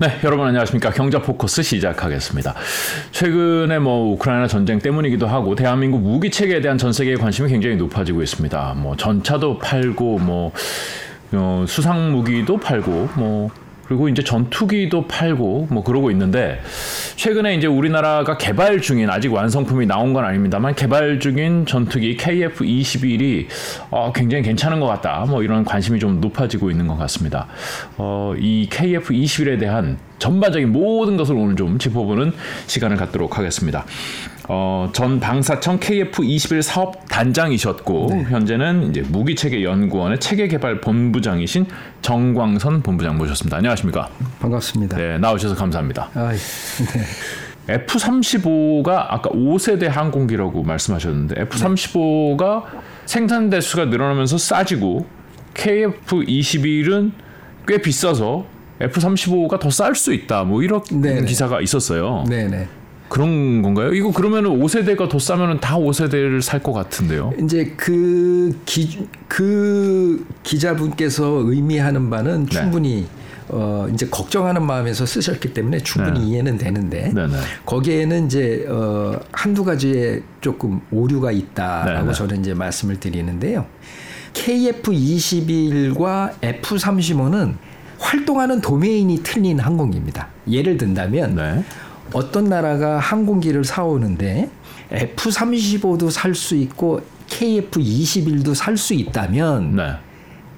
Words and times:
네, 0.00 0.16
여러분 0.22 0.46
안녕하십니까. 0.46 0.92
경제 0.92 1.20
포커스 1.20 1.60
시작하겠습니다. 1.64 2.54
최근에 3.10 3.80
뭐 3.80 4.12
우크라이나 4.12 4.46
전쟁 4.46 4.78
때문이기도 4.78 5.26
하고 5.26 5.56
대한민국 5.56 6.02
무기 6.02 6.30
체계에 6.30 6.60
대한 6.60 6.78
전 6.78 6.92
세계의 6.92 7.16
관심이 7.16 7.48
굉장히 7.48 7.74
높아지고 7.74 8.22
있습니다. 8.22 8.74
뭐 8.76 8.96
전차도 8.96 9.58
팔고 9.58 10.20
뭐 10.20 10.52
어, 11.32 11.64
수상 11.66 12.12
무기도 12.12 12.58
팔고 12.58 13.08
뭐 13.16 13.50
그리고 13.88 14.08
이제 14.10 14.22
전투기도 14.22 15.06
팔고 15.06 15.68
뭐 15.70 15.82
그러고 15.82 16.10
있는데 16.10 16.60
최근에 17.16 17.54
이제 17.54 17.66
우리나라가 17.66 18.36
개발 18.36 18.82
중인 18.82 19.08
아직 19.08 19.32
완성품이 19.32 19.86
나온 19.86 20.12
건 20.12 20.26
아닙니다만 20.26 20.74
개발 20.74 21.18
중인 21.18 21.64
전투기 21.64 22.18
KF-21이 22.18 23.46
어, 23.90 24.12
굉장히 24.14 24.44
괜찮은 24.44 24.78
것 24.78 24.86
같다. 24.86 25.24
뭐 25.26 25.42
이런 25.42 25.64
관심이 25.64 25.98
좀 25.98 26.20
높아지고 26.20 26.70
있는 26.70 26.86
것 26.86 26.98
같습니다. 26.98 27.46
어, 27.96 28.34
이 28.38 28.68
KF-21에 28.70 29.58
대한 29.58 29.98
전반적인 30.18 30.70
모든 30.70 31.16
것을 31.16 31.34
오늘 31.34 31.56
좀 31.56 31.78
짚어보는 31.78 32.32
시간을 32.66 32.96
갖도록 32.98 33.38
하겠습니다. 33.38 33.86
어, 34.50 34.88
전 34.94 35.20
방사청 35.20 35.78
KF21 35.78 36.62
사업 36.62 37.06
단장이셨고 37.08 38.06
네. 38.10 38.22
현재는 38.24 38.90
이제 38.90 39.02
무기체계 39.02 39.62
연구원의 39.62 40.20
체계 40.20 40.48
개발 40.48 40.80
본부장이신 40.80 41.66
정광선 42.00 42.82
본부장 42.82 43.18
모셨습니다. 43.18 43.58
안녕하십니까? 43.58 44.08
반갑습니다. 44.40 44.96
네, 44.96 45.18
나오셔서 45.18 45.54
감사합니다. 45.54 46.08
아, 46.14 46.32
네. 46.32 47.76
F35가 47.86 49.06
아까 49.10 49.28
5세대 49.28 49.84
항공기라고 49.86 50.62
말씀하셨는데 50.62 51.44
F35가 51.44 52.64
네. 52.72 52.78
생산 53.04 53.50
대수가 53.50 53.84
늘어나면서 53.86 54.38
싸지고 54.38 55.04
KF21은 55.52 57.12
꽤 57.66 57.82
비싸서 57.82 58.46
F35가 58.80 59.58
더 59.60 59.68
쌀 59.70 59.94
수 59.94 60.14
있다. 60.14 60.44
뭐 60.44 60.62
이런 60.62 60.82
네네. 60.84 61.26
기사가 61.26 61.60
있었어요. 61.60 62.24
네네. 62.28 62.68
그런 63.08 63.62
건가요? 63.62 63.92
이거 63.94 64.10
그러면은 64.12 64.50
5세대가 64.50 65.08
더 65.08 65.18
싸면은 65.18 65.60
다 65.60 65.76
5세대를 65.76 66.42
살 66.42 66.62
것 66.62 66.72
같은데요. 66.72 67.32
이제 67.42 67.72
그 67.76 68.58
기, 68.66 69.06
그 69.28 70.26
기자분께서 70.42 71.42
의미하는 71.44 72.10
바는 72.10 72.46
네. 72.46 72.50
충분히 72.50 73.06
어 73.50 73.86
이제 73.94 74.06
걱정하는 74.10 74.66
마음에서 74.66 75.06
쓰셨기 75.06 75.54
때문에 75.54 75.78
충분히 75.78 76.20
네. 76.20 76.26
이해는 76.26 76.58
되는데 76.58 77.10
네네. 77.14 77.32
거기에는 77.64 78.26
이제 78.26 78.66
어 78.68 79.18
한두 79.32 79.64
가지의 79.64 80.22
조금 80.42 80.80
오류가 80.90 81.32
있다라고 81.32 82.00
네네. 82.02 82.12
저는 82.12 82.40
이제 82.40 82.52
말씀을 82.52 83.00
드리는데요. 83.00 83.64
KF21과 84.34 86.32
F35는 86.40 87.54
활동하는 87.98 88.60
도메인이 88.60 89.22
틀린 89.22 89.58
항공기입니다. 89.58 90.28
예를 90.50 90.76
든다면 90.76 91.34
네. 91.36 91.64
어떤 92.12 92.44
나라가 92.44 92.98
항공기를 92.98 93.64
사오는데 93.64 94.50
F-35도 94.90 96.10
살 96.10 96.34
수 96.34 96.56
있고 96.56 97.00
KF-21도 97.28 98.54
살 98.54 98.76
수 98.76 98.94
있다면 98.94 99.76
네. 99.76 99.92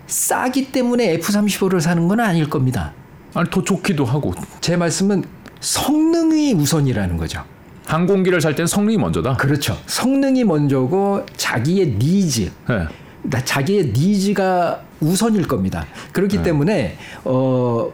싸기 0.07 0.73
때문에 0.73 1.15
F-35를 1.15 1.81
사는 1.81 2.07
건 2.09 2.20
아닐 2.20 2.48
겁니다. 2.48 2.92
아니 3.34 3.48
더 3.51 3.62
좋기도 3.62 4.05
하고. 4.05 4.33
제 4.61 4.77
말씀은 4.77 5.25
성능이 5.61 6.55
우선이라는 6.55 7.17
거죠. 7.17 7.45
항공기를 7.87 8.41
살땐 8.41 8.67
성능이 8.67 8.98
먼저다. 8.98 9.37
그렇죠. 9.37 9.77
성능이 9.87 10.45
먼저고 10.45 11.27
자기의 11.37 11.97
니즈, 11.98 12.51
네. 12.69 13.45
자기의 13.45 13.87
니즈가 13.87 14.81
우선일 15.01 15.47
겁니다. 15.48 15.87
그렇기 16.12 16.39
네. 16.39 16.42
때문에 16.45 16.97
어 17.25 17.91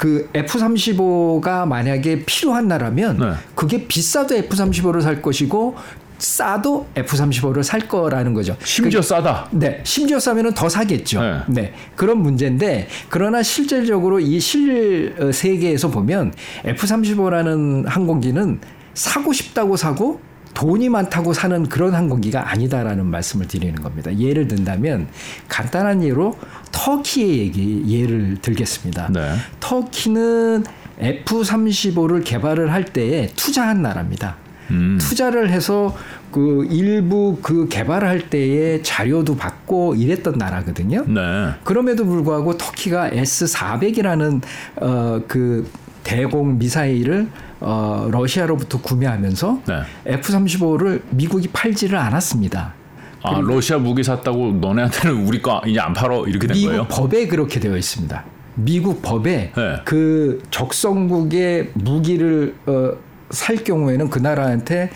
그 0.00 0.30
F-35가 0.32 1.68
만약에 1.68 2.24
필요한 2.24 2.68
나라면 2.68 3.18
네. 3.18 3.32
그게 3.54 3.86
비싸도 3.86 4.34
F-35를 4.34 5.02
살 5.02 5.20
것이고 5.20 5.76
싸도 6.16 6.86
F-35를 6.96 7.62
살 7.62 7.80
거라는 7.86 8.32
거죠. 8.32 8.56
심지어 8.64 9.00
그, 9.02 9.06
싸다. 9.06 9.48
네, 9.50 9.82
심지어 9.84 10.18
싸면은 10.18 10.54
더 10.54 10.70
사겠죠. 10.70 11.20
네. 11.20 11.40
네. 11.48 11.74
그런 11.96 12.16
문제인데 12.22 12.88
그러나 13.10 13.42
실질적으로 13.42 14.20
이 14.20 14.40
실 14.40 15.14
세계에서 15.34 15.90
보면 15.90 16.32
F-35라는 16.64 17.86
항공기는 17.86 18.58
사고 18.94 19.34
싶다고 19.34 19.76
사고 19.76 20.22
돈이 20.54 20.88
많다고 20.88 21.32
사는 21.32 21.68
그런 21.68 21.94
항공기가 21.94 22.50
아니다라는 22.50 23.06
말씀을 23.06 23.46
드리는 23.46 23.74
겁니다. 23.74 24.16
예를 24.18 24.48
든다면 24.48 25.08
간단한 25.48 26.02
예로 26.02 26.36
터키의 26.72 27.38
얘기 27.38 27.84
예를 27.88 28.38
들겠습니다. 28.40 29.08
네. 29.12 29.34
터키는 29.60 30.64
F-35를 30.98 32.24
개발을 32.24 32.72
할 32.72 32.84
때에 32.84 33.28
투자한 33.34 33.82
나라입니다. 33.82 34.36
음. 34.70 34.98
투자를 35.00 35.50
해서 35.50 35.96
그 36.30 36.66
일부 36.70 37.38
그 37.42 37.68
개발할 37.68 38.30
때에 38.30 38.82
자료도 38.82 39.36
받고 39.36 39.96
이랬던 39.96 40.34
나라거든요. 40.38 41.04
네. 41.08 41.54
그럼에도 41.64 42.04
불구하고 42.04 42.56
터키가 42.56 43.08
S-400이라는 43.08 44.42
어 44.76 45.20
그 45.26 45.68
대공 46.02 46.58
미사일을 46.58 47.28
어, 47.60 48.08
러시아로부터 48.10 48.80
구매하면서 48.80 49.62
네. 49.66 49.82
F-35를 50.06 51.02
미국이 51.10 51.48
팔지를 51.48 51.98
않았습니다. 51.98 52.74
아, 53.22 53.40
러시아 53.40 53.78
무기 53.78 54.02
샀다고 54.02 54.52
너네한테는 54.60 55.26
우리 55.26 55.42
거 55.42 55.60
이제 55.66 55.78
안 55.78 55.92
팔어 55.92 56.26
이렇게 56.26 56.46
된 56.46 56.54
미국 56.54 56.68
거예요? 56.68 56.82
미국 56.82 56.94
법에 56.94 57.26
그렇게 57.26 57.60
되어 57.60 57.76
있습니다. 57.76 58.24
미국 58.54 59.02
법에 59.02 59.52
네. 59.56 59.76
그 59.84 60.42
적성국의 60.50 61.70
무기를 61.74 62.54
어, 62.66 62.92
살 63.30 63.56
경우에는 63.56 64.10
그 64.10 64.18
나라한테 64.18 64.90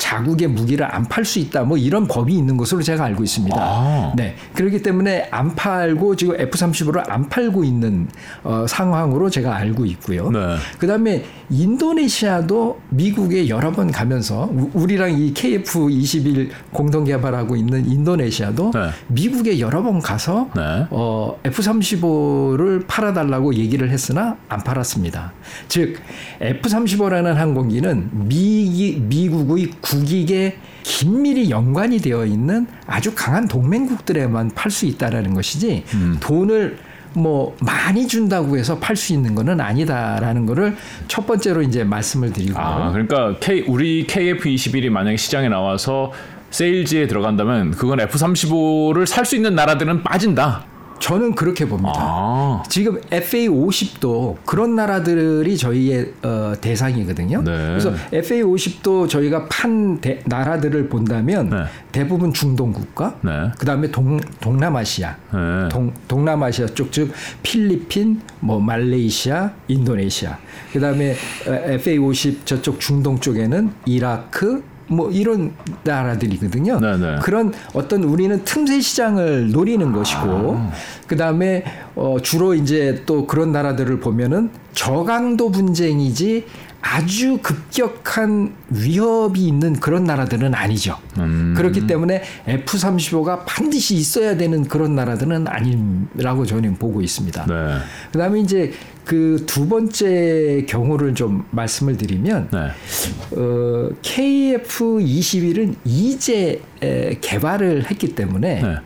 자국의 0.00 0.48
무기를 0.48 0.86
안 0.86 1.04
팔 1.10 1.24
수 1.24 1.38
있다 1.40 1.64
뭐 1.64 1.76
이런 1.76 2.06
법이 2.06 2.32
있는 2.32 2.56
것으로 2.56 2.82
제가 2.82 3.04
알고 3.04 3.22
있습니다. 3.24 3.56
아. 3.58 4.12
네. 4.16 4.34
그렇기 4.54 4.80
때문에 4.82 5.28
안 5.30 5.54
팔고 5.54 6.16
지금 6.16 6.34
F-35를 6.40 7.08
안 7.10 7.28
팔고 7.28 7.64
있는 7.64 8.08
어, 8.42 8.64
상황으로 8.68 9.28
제가 9.28 9.54
알고 9.56 9.84
있고요. 9.86 10.30
네. 10.30 10.56
그다음에 10.78 11.24
인도네시아도 11.50 12.80
미국에 12.90 13.48
여러 13.48 13.72
번 13.72 13.90
가면서 13.90 14.48
우리랑 14.72 15.18
이 15.20 15.34
KF-21 15.34 16.50
공동 16.72 17.04
개발하고 17.04 17.56
있는 17.56 17.90
인도네시아도 17.90 18.70
네. 18.72 18.90
미국에 19.08 19.58
여러 19.60 19.82
번 19.82 20.00
가서 20.00 20.48
네. 20.54 20.86
어, 20.90 21.36
F-35를 21.44 22.86
팔아달라고 22.86 23.54
얘기를 23.54 23.90
했으나 23.90 24.36
안 24.48 24.62
팔았습니다. 24.62 25.32
즉 25.68 25.98
F-35라는 26.40 27.34
항공기는 27.34 28.28
미 28.28 29.00
미국의 29.00 29.70
국익에 29.90 30.56
긴밀히 30.82 31.50
연관이 31.50 31.98
되어 31.98 32.24
있는 32.24 32.66
아주 32.86 33.12
강한 33.14 33.48
동맹국들에만 33.48 34.52
팔 34.54 34.70
수 34.70 34.86
있다라는 34.86 35.34
것이지 35.34 35.84
음. 35.94 36.16
돈을 36.20 36.78
뭐 37.12 37.56
많이 37.60 38.06
준다고 38.06 38.56
해서 38.56 38.78
팔 38.78 38.94
수 38.94 39.12
있는 39.12 39.34
거는 39.34 39.60
아니다라는 39.60 40.46
거를 40.46 40.76
첫 41.08 41.26
번째로 41.26 41.62
이제 41.62 41.82
말씀을 41.82 42.32
드리고 42.32 42.58
아 42.58 42.92
그러니까 42.92 43.36
K 43.40 43.62
우리 43.66 44.06
KF21이 44.06 44.90
만약에 44.90 45.16
시장에 45.16 45.48
나와서 45.48 46.12
세일즈에 46.50 47.06
들어간다면 47.08 47.72
그건 47.72 47.98
F35를 47.98 49.06
살 49.06 49.24
수 49.24 49.36
있는 49.36 49.54
나라들은 49.54 50.02
빠진다. 50.02 50.64
저는 51.00 51.34
그렇게 51.34 51.66
봅니다. 51.66 51.92
아. 51.96 52.62
지금 52.68 53.00
FA50도 53.00 54.36
그런 54.44 54.76
나라들이 54.76 55.56
저희의 55.56 56.12
어, 56.22 56.52
대상이거든요. 56.60 57.42
네. 57.42 57.52
그래서 57.68 57.92
FA50도 58.12 59.08
저희가 59.08 59.46
판 59.48 60.00
대, 60.00 60.20
나라들을 60.26 60.88
본다면 60.88 61.50
네. 61.50 61.64
대부분 61.90 62.32
중동 62.32 62.72
국가, 62.72 63.16
네. 63.22 63.50
그 63.58 63.66
다음에 63.66 63.90
동, 63.90 64.20
동남아시아, 64.40 65.16
네. 65.32 65.68
동, 65.70 65.92
동남아시아 66.06 66.66
쪽, 66.66 66.92
즉 66.92 67.12
필리핀, 67.42 68.20
뭐 68.40 68.60
말레이시아, 68.60 69.50
인도네시아, 69.68 70.38
그 70.72 70.80
다음에 70.80 71.16
FA50 71.46 72.44
저쪽 72.44 72.78
중동 72.78 73.18
쪽에는 73.18 73.72
이라크, 73.86 74.62
뭐 74.90 75.10
이런 75.10 75.52
나라들이거든요. 75.84 76.80
네네. 76.80 76.96
네. 76.96 77.16
그런 77.22 77.52
어떤 77.74 78.02
우리는 78.02 78.44
틈새 78.44 78.80
시장을 78.80 79.52
노리는 79.52 79.92
것이고 79.92 80.56
아. 80.58 80.72
그다음에 81.06 81.64
어 81.94 82.16
주로 82.20 82.54
이제 82.54 83.02
또 83.06 83.26
그런 83.26 83.52
나라들을 83.52 84.00
보면은 84.00 84.50
저강도 84.74 85.50
분쟁이지 85.52 86.44
아주 86.82 87.38
급격한 87.42 88.54
위협이 88.70 89.46
있는 89.46 89.74
그런 89.74 90.04
나라들은 90.04 90.54
아니죠. 90.54 90.96
음. 91.18 91.54
그렇기 91.56 91.86
때문에 91.86 92.22
F-35가 92.46 93.42
반드시 93.46 93.94
있어야 93.96 94.36
되는 94.36 94.64
그런 94.66 94.94
나라들은 94.94 95.46
아니라고 95.46 96.46
저는 96.46 96.76
보고 96.76 97.02
있습니다. 97.02 97.46
네. 97.46 97.78
그 98.12 98.18
다음에 98.18 98.40
이제 98.40 98.72
그 99.04 99.40
두 99.46 99.68
번째 99.68 100.64
경우를 100.68 101.14
좀 101.14 101.44
말씀을 101.50 101.96
드리면 101.96 102.48
네. 102.52 102.68
어, 103.36 103.90
KF-21은 104.02 105.74
이제 105.84 106.62
개발을 107.20 107.90
했기 107.90 108.14
때문에 108.14 108.62
네. 108.62 108.76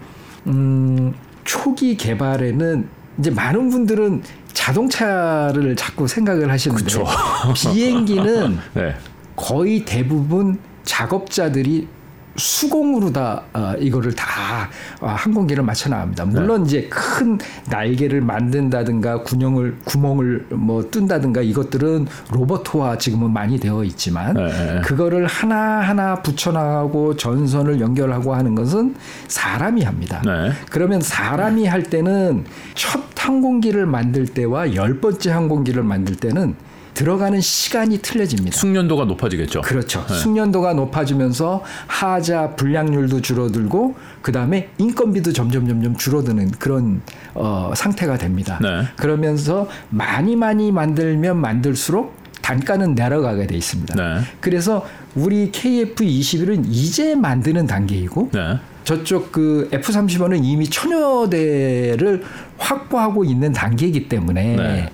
음, 0.46 1.12
초기 1.44 1.96
개발에는 1.96 2.88
이제 3.18 3.30
많은 3.30 3.68
분들은 3.70 4.22
자동차를 4.54 5.76
자꾸 5.76 6.08
생각을 6.08 6.50
하시는데. 6.50 6.84
비행기는 7.54 8.58
네. 8.74 8.94
거의 9.36 9.84
대부분 9.84 10.58
작업자들이 10.84 11.86
수공으로 12.36 13.12
다 13.12 13.42
어, 13.52 13.74
이거를 13.78 14.14
다 14.14 14.68
어, 15.00 15.08
항공기를 15.08 15.62
맞춰 15.62 15.88
나갑니다. 15.88 16.24
물론 16.26 16.62
네. 16.62 16.66
이제 16.66 16.88
큰 16.88 17.38
날개를 17.70 18.20
만든다든가 18.20 19.22
군형을 19.22 19.76
구멍을 19.84 20.46
뭐 20.50 20.90
뜬다든가 20.90 21.42
이것들은 21.42 22.06
로버트화 22.30 22.98
지금은 22.98 23.32
많이 23.32 23.58
되어 23.58 23.84
있지만 23.84 24.34
네. 24.34 24.46
네, 24.46 24.74
네. 24.74 24.80
그거를 24.82 25.26
하나 25.26 25.80
하나 25.80 26.16
붙여 26.22 26.52
나가고 26.52 27.16
전선을 27.16 27.80
연결하고 27.80 28.34
하는 28.34 28.54
것은 28.54 28.94
사람이 29.28 29.82
합니다. 29.82 30.22
네. 30.24 30.52
그러면 30.70 31.00
사람이 31.00 31.66
할 31.66 31.82
때는 31.82 32.44
첫 32.74 33.14
항공기를 33.24 33.86
만들 33.86 34.26
때와 34.26 34.74
열 34.74 35.00
번째 35.00 35.30
항공기를 35.30 35.82
만들 35.82 36.14
때는 36.14 36.54
들어가는 36.94 37.40
시간이 37.40 37.98
틀려집니다. 37.98 38.56
숙련도가 38.56 39.04
높아지겠죠. 39.04 39.62
그렇죠. 39.62 40.04
네. 40.08 40.14
숙련도가 40.14 40.74
높아지면서 40.74 41.62
하자 41.86 42.50
불량률도 42.56 43.20
줄어들고 43.20 43.96
그 44.22 44.32
다음에 44.32 44.70
인건비도 44.78 45.32
점점 45.32 45.68
점점 45.68 45.96
줄어드는 45.96 46.52
그런 46.52 47.02
어, 47.34 47.72
상태가 47.74 48.16
됩니다. 48.16 48.58
네. 48.62 48.84
그러면서 48.96 49.68
많이 49.90 50.36
많이 50.36 50.72
만들면 50.72 51.36
만들수록 51.36 52.14
단가는 52.40 52.94
내려가게 52.94 53.46
돼 53.46 53.56
있습니다. 53.56 53.94
네. 53.94 54.20
그래서 54.40 54.86
우리 55.14 55.50
KF21은 55.50 56.64
이제 56.68 57.14
만드는 57.14 57.66
단계이고 57.66 58.30
네. 58.32 58.58
저쪽 58.84 59.32
그 59.32 59.68
F35는 59.72 60.44
이미 60.44 60.68
천여 60.68 61.28
대를 61.30 62.22
확보하고 62.58 63.24
있는 63.24 63.52
단계이기 63.52 64.08
때문에 64.08 64.56
네. 64.56 64.90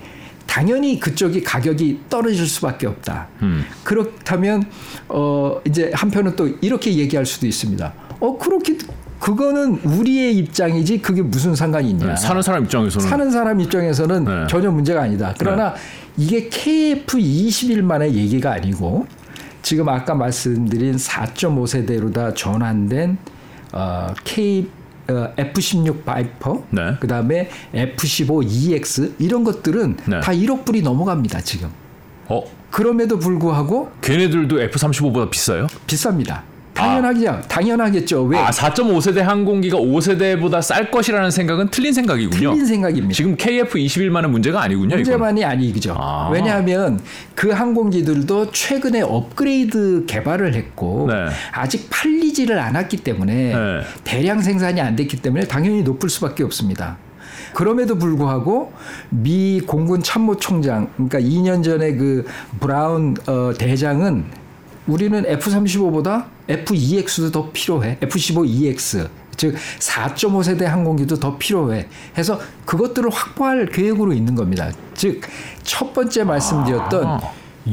당연히 0.51 0.99
그쪽이 0.99 1.45
가격이 1.45 2.01
떨어질 2.11 2.45
수밖에 2.45 2.89
없다. 2.89 3.29
음. 3.43 3.65
그렇다면 3.85 4.65
어 5.09 5.61
이제 5.65 5.93
한편은 5.95 6.35
또 6.35 6.49
이렇게 6.61 6.93
얘기할 6.93 7.25
수도 7.25 7.47
있습니다. 7.47 7.93
어 8.19 8.37
그렇게 8.37 8.77
그거는 9.21 9.79
우리의 9.85 10.37
입장이지 10.39 11.03
그게 11.03 11.23
무슨 11.23 11.55
상관이 11.55 11.91
있냐. 11.91 12.05
네, 12.05 12.17
사는 12.17 12.43
사람 12.43 12.65
입장에서는 12.65 13.09
사는 13.09 13.31
사람 13.31 13.61
입장에서는 13.61 14.25
네. 14.25 14.47
전혀 14.49 14.73
문제가 14.73 15.03
아니다. 15.03 15.33
그러나 15.39 15.73
네. 15.73 15.81
이게 16.17 16.49
KF21만의 16.49 18.15
얘기가 18.15 18.51
아니고 18.51 19.07
지금 19.63 19.89
아까 19.89 20.15
말씀드린 20.17 20.97
4.5세대로 20.97 22.13
다 22.13 22.35
전환된 22.35 23.19
어, 23.73 24.09
K 24.25 24.67
어, 24.67 24.80
F16 25.37 26.05
바이퍼, 26.05 26.65
네. 26.71 26.97
그 27.01 27.07
다음에 27.07 27.49
F15 27.75 28.45
EX 28.47 29.15
이런 29.19 29.45
것들은 29.45 29.97
네. 30.07 30.21
다 30.21 30.33
1억 30.33 30.65
불이 30.65 30.83
넘어갑니다 30.83 31.41
지금. 31.41 31.71
어? 32.29 32.43
그럼에도 32.71 33.19
불구하고 33.19 33.91
걔네들도 34.01 34.57
F35보다 34.57 35.29
비싸요? 35.31 35.67
비쌉니다. 35.87 36.43
당연하죠. 36.81 37.31
아. 37.31 37.41
당연하겠죠. 37.43 38.23
왜? 38.25 38.39
아, 38.39 38.51
4.5세대 38.51 39.19
항공기가 39.19 39.79
5세대보다 39.79 40.63
쌀 40.63 40.91
것이라는 40.91 41.31
생각은 41.31 41.69
틀린 41.71 41.93
생각이군요. 41.93 42.53
틀린 42.53 42.67
생각입니다. 42.67 43.15
지금 43.15 43.37
KF21만은 43.37 44.29
문제가 44.29 44.63
아니군요. 44.63 44.97
문제만이. 44.97 45.45
아니죠. 45.45 45.95
아. 45.99 46.31
왜냐하면 46.33 47.01
그 47.35 47.51
항공기들도 47.51 48.51
최근에 48.53 49.03
업그레이드 49.03 50.05
개발을 50.07 50.55
했고 50.55 51.09
네. 51.11 51.29
아직 51.53 51.89
팔리지를 51.91 52.59
않았기 52.59 52.99
때문에 52.99 53.35
네. 53.55 53.81
대량 54.05 54.41
생산이 54.41 54.81
안 54.81 54.97
됐기 54.97 55.19
때문에 55.23 55.47
당연히 55.47 55.83
높을 55.83 56.09
수밖에 56.09 56.45
없습니다. 56.45 56.99
그럼에도 57.55 57.97
불구하고 57.99 58.73
미 59.09 59.61
공군 59.61 60.03
참모총장 60.03 60.89
그러니까 60.95 61.21
2년 61.21 61.65
전에 61.65 61.95
그 61.95 62.25
브라운 62.61 63.17
어, 63.27 63.53
대장은 63.59 64.25
우리는 64.87 65.25
F-35보다 65.27 66.25
F-2X도 66.49 67.33
더 67.33 67.51
필요해. 67.53 67.99
F-15EX. 68.03 69.09
즉 69.37 69.55
4.5세대 69.79 70.65
항공기도 70.65 71.17
더 71.17 71.39
필요해. 71.39 71.87
해서 72.19 72.39
그것들을 72.67 73.09
확보할 73.11 73.67
계획으로 73.67 74.13
있는 74.13 74.35
겁니다. 74.35 74.71
즉 74.95 75.23
첫 75.63 75.93
번째 75.95 76.25
말씀드렸던 76.25 77.07
아. 77.07 77.21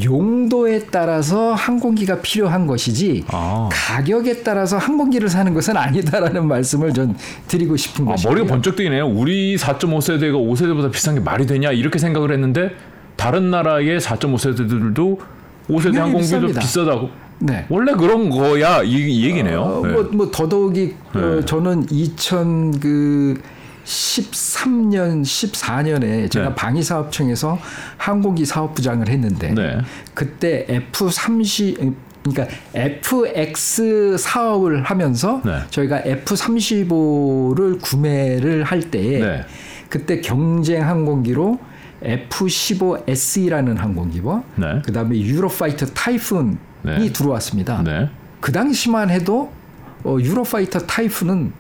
용도에 0.04 0.86
따라서 0.92 1.54
항공기가 1.54 2.22
필요한 2.22 2.68
것이지 2.68 3.24
아. 3.30 3.70
가격에 3.72 4.44
따라서 4.44 4.78
항공기를 4.78 5.30
사는 5.30 5.54
것은 5.54 5.76
아니다라는 5.78 6.48
말씀을 6.48 6.94
전 6.94 7.16
드리고 7.48 7.76
싶은 7.78 8.08
아, 8.08 8.12
것이고요. 8.12 8.34
머리가 8.34 8.48
번쩍 8.48 8.76
뜨이네요. 8.76 9.08
우리 9.08 9.56
4.5세대가 9.58 10.34
5세대보다 10.34 10.92
비싼 10.92 11.16
게 11.16 11.22
말이 11.22 11.46
되냐 11.48 11.72
이렇게 11.72 12.00
생각을 12.00 12.32
했는데 12.32 12.72
다른 13.16 13.50
나라의 13.50 14.00
4.5세대들도 14.00 15.18
5세대 15.70 15.96
항공기도 15.96 16.48
비쌉니다. 16.48 16.60
비싸다고. 16.60 17.10
네. 17.40 17.66
원래 17.70 17.94
그런 17.94 18.30
거야 18.30 18.82
이, 18.84 18.92
이 18.92 19.26
얘기네요. 19.26 19.62
어, 19.62 19.82
네. 19.86 19.94
뭐, 19.94 20.04
뭐 20.12 20.32
더더욱이 20.32 20.96
어, 21.14 21.20
네. 21.20 21.24
어, 21.24 21.42
저는 21.46 21.88
2000 21.92 22.80
그 22.80 23.42
13년, 23.86 25.22
14년에 25.22 26.30
제가 26.30 26.50
네. 26.50 26.56
방위사업청에서 26.56 27.58
항공기 27.96 28.44
사업부장을 28.46 29.08
했는데 29.08 29.54
네. 29.54 29.78
그때 30.14 30.66
F30 30.92 31.96
그러니까 32.24 32.54
FX 32.74 34.18
사업을 34.18 34.84
하면서 34.84 35.42
네. 35.46 35.60
저희가 35.70 36.02
F35를 36.02 37.80
구매를 37.82 38.64
할 38.64 38.82
때에 38.82 39.20
네. 39.20 39.46
그때 39.90 40.20
경쟁 40.20 40.86
항공기로 40.86 41.58
F-15S라는 42.02 43.78
항공기와 43.78 44.44
네. 44.56 44.82
그다음에 44.86 45.20
유로파이터 45.20 45.88
타이푼이 45.88 46.58
네. 46.84 47.12
들어왔습니다. 47.12 47.82
네. 47.84 48.10
그 48.40 48.52
당시만 48.52 49.10
해도 49.10 49.52
어, 50.04 50.18
유로파이터 50.20 50.80
타이푼은 50.80 51.54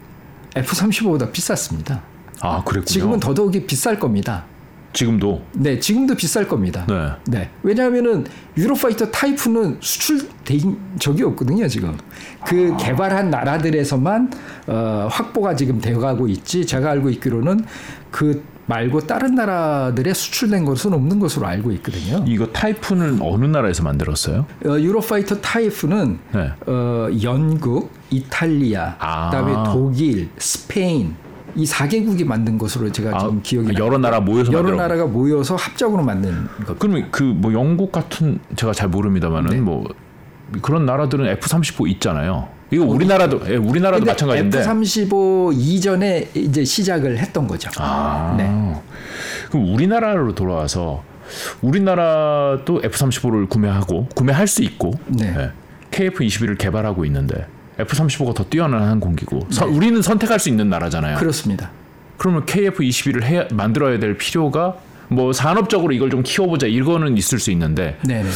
F-35보다 0.55 1.31
비쌌습니다. 1.31 2.03
아, 2.41 2.63
그랬군요. 2.63 2.85
지금은 2.85 3.19
더더욱이 3.19 3.65
비쌀 3.65 3.99
겁니다. 3.99 4.45
지금도? 4.93 5.43
네, 5.53 5.79
지금도 5.79 6.15
비쌀 6.15 6.47
겁니다. 6.47 6.85
네. 6.87 7.37
네. 7.37 7.49
왜냐하면은 7.61 8.25
유로파이터 8.57 9.11
타이푼은 9.11 9.77
수출된 9.79 10.77
적이 10.97 11.23
없거든요, 11.23 11.67
지금. 11.67 11.95
그 12.45 12.71
아. 12.73 12.77
개발한 12.77 13.29
나라들에서만 13.29 14.31
어, 14.67 15.07
확보가 15.11 15.55
지금 15.55 15.79
되어가고 15.79 16.27
있지. 16.29 16.65
제가 16.65 16.91
알고 16.91 17.09
있기로는 17.11 17.65
그 18.09 18.43
말고 18.67 19.01
다른 19.01 19.35
나라들에 19.35 20.13
수출된 20.13 20.65
것은 20.65 20.93
없는 20.93 21.19
것으로 21.19 21.47
알고 21.47 21.71
있거든요. 21.73 22.23
이거 22.27 22.45
타이푼은 22.47 23.19
어느 23.21 23.45
나라에서 23.45 23.83
만들었어요? 23.83 24.45
어, 24.65 24.69
유로파이터 24.79 25.39
타이푼은 25.41 26.19
네. 26.33 26.51
어, 26.67 27.07
영국, 27.23 27.91
이탈리아, 28.09 28.95
아. 28.99 29.29
그다음에 29.29 29.71
독일, 29.71 30.29
스페인 30.37 31.15
이 31.55 31.63
4개국이 31.65 32.25
만든 32.25 32.57
것으로 32.57 32.91
제가 32.91 33.15
아, 33.15 33.19
지금 33.19 33.41
기억이 33.41 33.73
여러 33.79 33.97
나라 33.97 34.19
모여서 34.19 34.51
여러 34.51 34.63
만들어. 34.63 34.81
나라가 34.83 35.05
모여서 35.05 35.55
합작으로 35.55 36.03
만든 36.03 36.47
것. 36.65 36.77
그러면 36.77 37.09
그 37.09 37.23
뭐 37.23 37.53
영국 37.53 37.91
같은 37.91 38.39
제가 38.55 38.73
잘 38.73 38.89
모릅니다만은 38.89 39.49
네. 39.49 39.57
뭐 39.61 39.87
그런 40.61 40.85
나라들은 40.85 41.37
F35 41.39 41.89
있잖아요. 41.91 42.49
이거 42.71 42.85
우리나라도 42.85 43.41
예, 43.47 43.55
우리나라도 43.55 44.05
마찬가지인데 44.05 44.61
F35 44.61 45.53
이전에 45.55 46.29
이제 46.33 46.65
시작을 46.65 47.17
했던 47.17 47.47
거죠. 47.47 47.69
아, 47.77 48.35
네. 48.37 48.43
그럼 49.49 49.73
우리나라로 49.73 50.35
돌아와서 50.35 51.03
우리나라도 51.61 52.81
F35를 52.81 53.49
구매하고 53.49 54.07
구매할 54.15 54.47
수 54.47 54.63
있고 54.63 54.93
네. 55.07 55.33
예, 55.37 55.51
KF21을 55.91 56.57
개발하고 56.57 57.05
있는데 57.05 57.47
F35가 57.77 58.35
더 58.35 58.43
뛰어난 58.43 58.83
항공기고 58.83 59.39
네. 59.39 59.45
서, 59.49 59.65
우리는 59.65 60.01
선택할 60.01 60.39
수 60.39 60.49
있는 60.49 60.69
나라잖아요. 60.69 61.17
그렇습니다. 61.17 61.71
그러면 62.17 62.45
KF21을 62.45 63.23
해, 63.23 63.47
만들어야 63.51 63.99
될 63.99 64.17
필요가 64.17 64.75
뭐 65.09 65.31
산업적으로 65.31 65.93
이걸 65.93 66.09
좀 66.09 66.23
키워보자 66.23 66.67
이거는 66.67 67.17
있을 67.17 67.39
수 67.39 67.51
있는데 67.51 67.97
네, 68.03 68.23
네. 68.23 68.29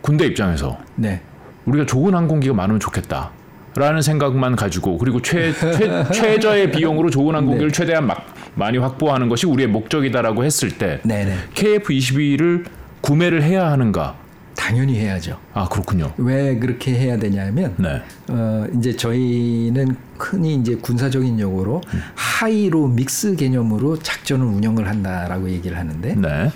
군대 0.00 0.26
입장에서 0.26 0.78
네. 0.94 1.22
우리가 1.66 1.86
좋은 1.86 2.14
항공기가 2.14 2.54
많으면 2.54 2.80
좋겠다. 2.80 3.30
라는 3.74 4.02
생각만 4.02 4.54
가지고 4.54 4.98
그리고 4.98 5.22
최, 5.22 5.50
최 5.52 6.04
최저의 6.12 6.72
비용으로 6.72 7.08
좋은 7.08 7.34
항공기를 7.34 7.70
네. 7.70 7.72
최대한 7.72 8.06
막 8.06 8.26
많이 8.54 8.76
확보하는 8.76 9.30
것이 9.30 9.46
우리의 9.46 9.68
목적이다라고 9.68 10.44
했을 10.44 10.76
때 10.76 11.00
네네. 11.04 11.34
KF-22를 11.54 12.66
구매를 13.00 13.42
해야 13.42 13.70
하는가? 13.70 14.16
당연히 14.54 14.98
해야죠. 14.98 15.38
아 15.54 15.66
그렇군요. 15.68 16.12
왜 16.18 16.58
그렇게 16.58 16.92
해야 16.92 17.18
되냐면 17.18 17.74
네. 17.78 18.02
어, 18.28 18.66
이제 18.76 18.94
저희는 18.94 19.96
흔히 20.18 20.54
이제 20.56 20.74
군사적인 20.76 21.40
용어로 21.40 21.80
음. 21.94 22.00
하이로 22.14 22.88
믹스 22.88 23.36
개념으로 23.36 23.98
작전을 23.98 24.44
운영을 24.46 24.86
한다라고 24.86 25.48
얘기를 25.48 25.78
하는데 25.78 26.14
네. 26.14 26.50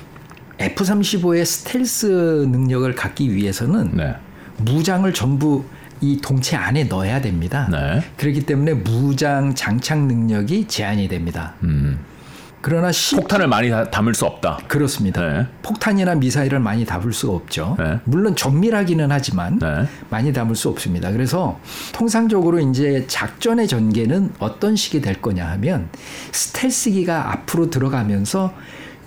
F-35의 0.58 1.44
스텔스 1.44 2.46
능력을 2.50 2.94
갖기 2.94 3.34
위해서는 3.34 3.90
네. 3.94 4.14
무장을 4.58 5.12
전부 5.14 5.64
이 6.00 6.20
동체 6.22 6.56
안에 6.56 6.84
넣어야 6.84 7.20
됩니다. 7.20 7.68
네. 7.70 8.02
그렇기 8.16 8.44
때문에 8.44 8.74
무장 8.74 9.54
장착 9.54 9.98
능력이 10.06 10.68
제한이 10.68 11.08
됩니다. 11.08 11.54
음. 11.62 11.98
그러나 12.60 12.90
시... 12.90 13.14
폭탄을 13.14 13.46
많이 13.46 13.70
담을 13.92 14.12
수 14.14 14.26
없다. 14.26 14.58
그렇습니다. 14.66 15.20
네. 15.20 15.46
폭탄이나 15.62 16.16
미사일을 16.16 16.58
많이 16.58 16.84
담을 16.84 17.12
수가 17.12 17.34
없죠. 17.34 17.76
네. 17.78 18.00
물론 18.04 18.34
정밀하기는 18.34 19.12
하지만 19.12 19.58
네. 19.60 19.86
많이 20.10 20.32
담을 20.32 20.56
수 20.56 20.68
없습니다. 20.68 21.12
그래서 21.12 21.60
통상적으로 21.92 22.58
이제 22.58 23.04
작전의 23.06 23.68
전개는 23.68 24.32
어떤 24.40 24.74
식이 24.74 25.00
될 25.00 25.22
거냐 25.22 25.46
하면 25.52 25.88
스텔스기가 26.32 27.32
앞으로 27.32 27.70
들어가면서 27.70 28.52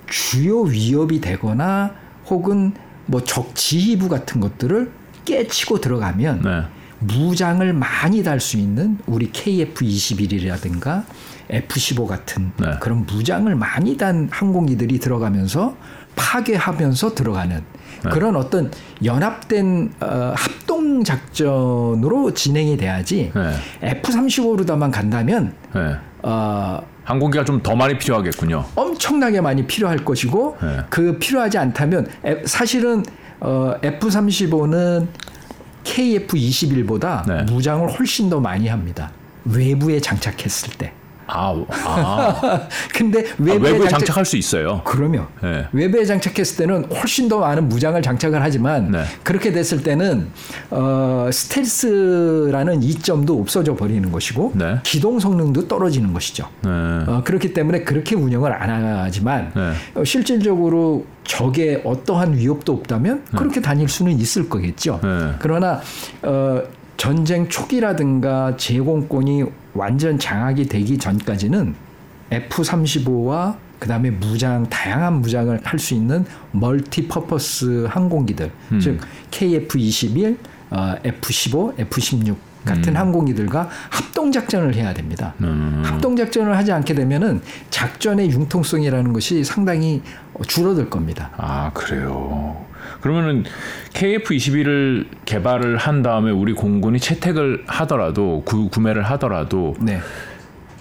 주요 0.08 0.62
위협이 0.62 1.20
되거나 1.20 1.91
혹은 2.27 2.74
뭐 3.08 3.22
적 3.22 3.56
지휘부 3.56 4.08
같은 4.08 4.39
것들을 4.39 4.91
깨치고 5.29 5.79
들어가면 5.79 6.41
네. 6.43 6.63
무장을 7.00 7.71
많이 7.74 8.24
달 8.24 8.39
수 8.39 8.57
있는 8.57 8.98
우리 9.05 9.31
KF-21이라든가 9.31 11.03
F-15 11.50 12.07
같은 12.07 12.51
네. 12.57 12.71
그런 12.79 13.05
무장을 13.05 13.53
많이 13.55 13.95
단 13.98 14.27
항공기들이 14.31 15.00
들어가면서 15.00 15.75
파괴하면서 16.15 17.15
들어가는 17.15 17.63
네. 18.03 18.09
그런 18.12 18.36
어떤 18.36 18.71
연합된 19.03 19.93
어, 20.01 20.33
합동 20.36 21.03
작전으로 21.03 22.33
진행이 22.33 22.77
돼야지 22.77 23.31
네. 23.33 23.89
F-35로다만 23.89 24.91
간다면 24.91 25.53
네. 25.74 25.95
어, 26.24 26.81
항공기가 27.03 27.43
좀 27.45 27.62
더 27.63 27.75
많이 27.75 27.98
필요하겠군요. 27.98 28.65
엄청나게 28.75 29.41
많이 29.41 29.65
필요할 29.65 30.03
것이고 30.05 30.57
네. 30.62 30.77
그 30.89 31.17
필요하지 31.17 31.57
않다면 31.57 32.07
사실은 32.45 33.03
어, 33.39 33.74
F-35는 33.81 35.08
KF-21보다 35.84 37.25
네. 37.25 37.43
무장을 37.43 37.88
훨씬 37.89 38.29
더 38.29 38.39
많이 38.39 38.67
합니다. 38.67 39.12
외부에 39.46 40.00
장착했을 40.00 40.74
때. 40.74 40.93
아, 41.29 41.65
아. 41.86 42.67
근데 42.93 43.24
외부에, 43.38 43.69
아, 43.69 43.74
외부에 43.74 43.88
장착, 43.88 44.17
할수 44.17 44.36
있어요. 44.38 44.81
그러면 44.83 45.27
네. 45.41 45.67
외부에 45.71 46.03
장착했을 46.03 46.57
때는 46.57 46.86
훨씬 46.91 47.29
더 47.29 47.39
많은 47.39 47.69
무장을 47.69 48.01
장착을 48.01 48.41
하지만 48.41 48.91
네. 48.91 49.03
그렇게 49.24 49.51
됐을 49.51 49.83
때는 49.83 50.29
어, 50.71 51.29
스텔스라는 51.31 52.81
이점도 52.81 53.39
없어져 53.39 53.75
버리는 53.75 54.12
것이고 54.12 54.53
네. 54.55 54.79
기동 54.83 55.19
성능도 55.19 55.67
떨어지는 55.67 56.13
것이죠. 56.13 56.48
네. 56.63 56.69
어, 56.69 57.21
그렇기 57.24 57.53
때문에 57.53 57.83
그렇게 57.83 58.15
운영을 58.15 58.51
안 58.51 58.69
하지만 58.69 59.51
네. 59.55 59.74
어, 60.00 60.03
실질적으로 60.03 61.05
적의 61.24 61.83
어떠한 61.86 62.38
위협도 62.38 62.74
없다면 62.74 63.24
네. 63.31 63.38
그렇게 63.38 63.62
다닐 63.62 63.88
수는 63.88 64.19
있을 64.19 64.50
거겠죠. 64.50 65.00
그러나 65.39 65.79
어, 66.24 66.63
전쟁 67.00 67.48
초기라든가 67.48 68.57
제공권이 68.57 69.45
완전 69.79 70.19
장악이 70.19 70.65
되기 70.65 70.98
전까지는 70.98 71.74
F-35와 72.31 73.55
그 73.79 73.88
다음에 73.88 74.12
무장 74.12 74.67
다양한 74.69 75.21
무장을 75.21 75.57
할 75.63 75.79
수 75.79 75.93
있는 75.93 76.25
멀티퍼퍼스 76.51 77.88
항공기들 77.89 78.51
음. 78.74 78.79
즉 78.81 79.00
KF-21, 79.31 80.38
어, 80.71 80.95
F-15, 81.03 81.79
F-16 81.79 82.36
같은 82.66 82.94
음. 82.94 82.98
항공기들과 82.98 83.70
합동 83.89 84.32
작전을 84.32 84.75
해야 84.75 84.94
됩니다. 84.94 85.34
음. 85.42 85.82
합동 85.86 86.16
작전을 86.16 86.56
하지 86.58 86.72
않게 86.72 86.94
되면은 86.94 87.42
작전의 87.70 88.30
융통성이라는 88.32 89.13
것이 89.13 89.44
상당히 89.44 90.01
줄어들 90.48 90.89
겁니다. 90.89 91.32
아 91.38 91.72
그래요. 91.74 92.66
그러면은 93.01 93.44
KF-21을 93.94 95.08
개발을 95.25 95.78
한 95.78 96.01
다음에 96.01 96.32
우리 96.32 96.54
공군이 96.54 97.00
채택을 97.00 97.63
하더라도 97.68 98.44
구, 98.46 98.70
구매를 98.70 99.04
하더라도 99.04 99.75
네. 99.80 100.00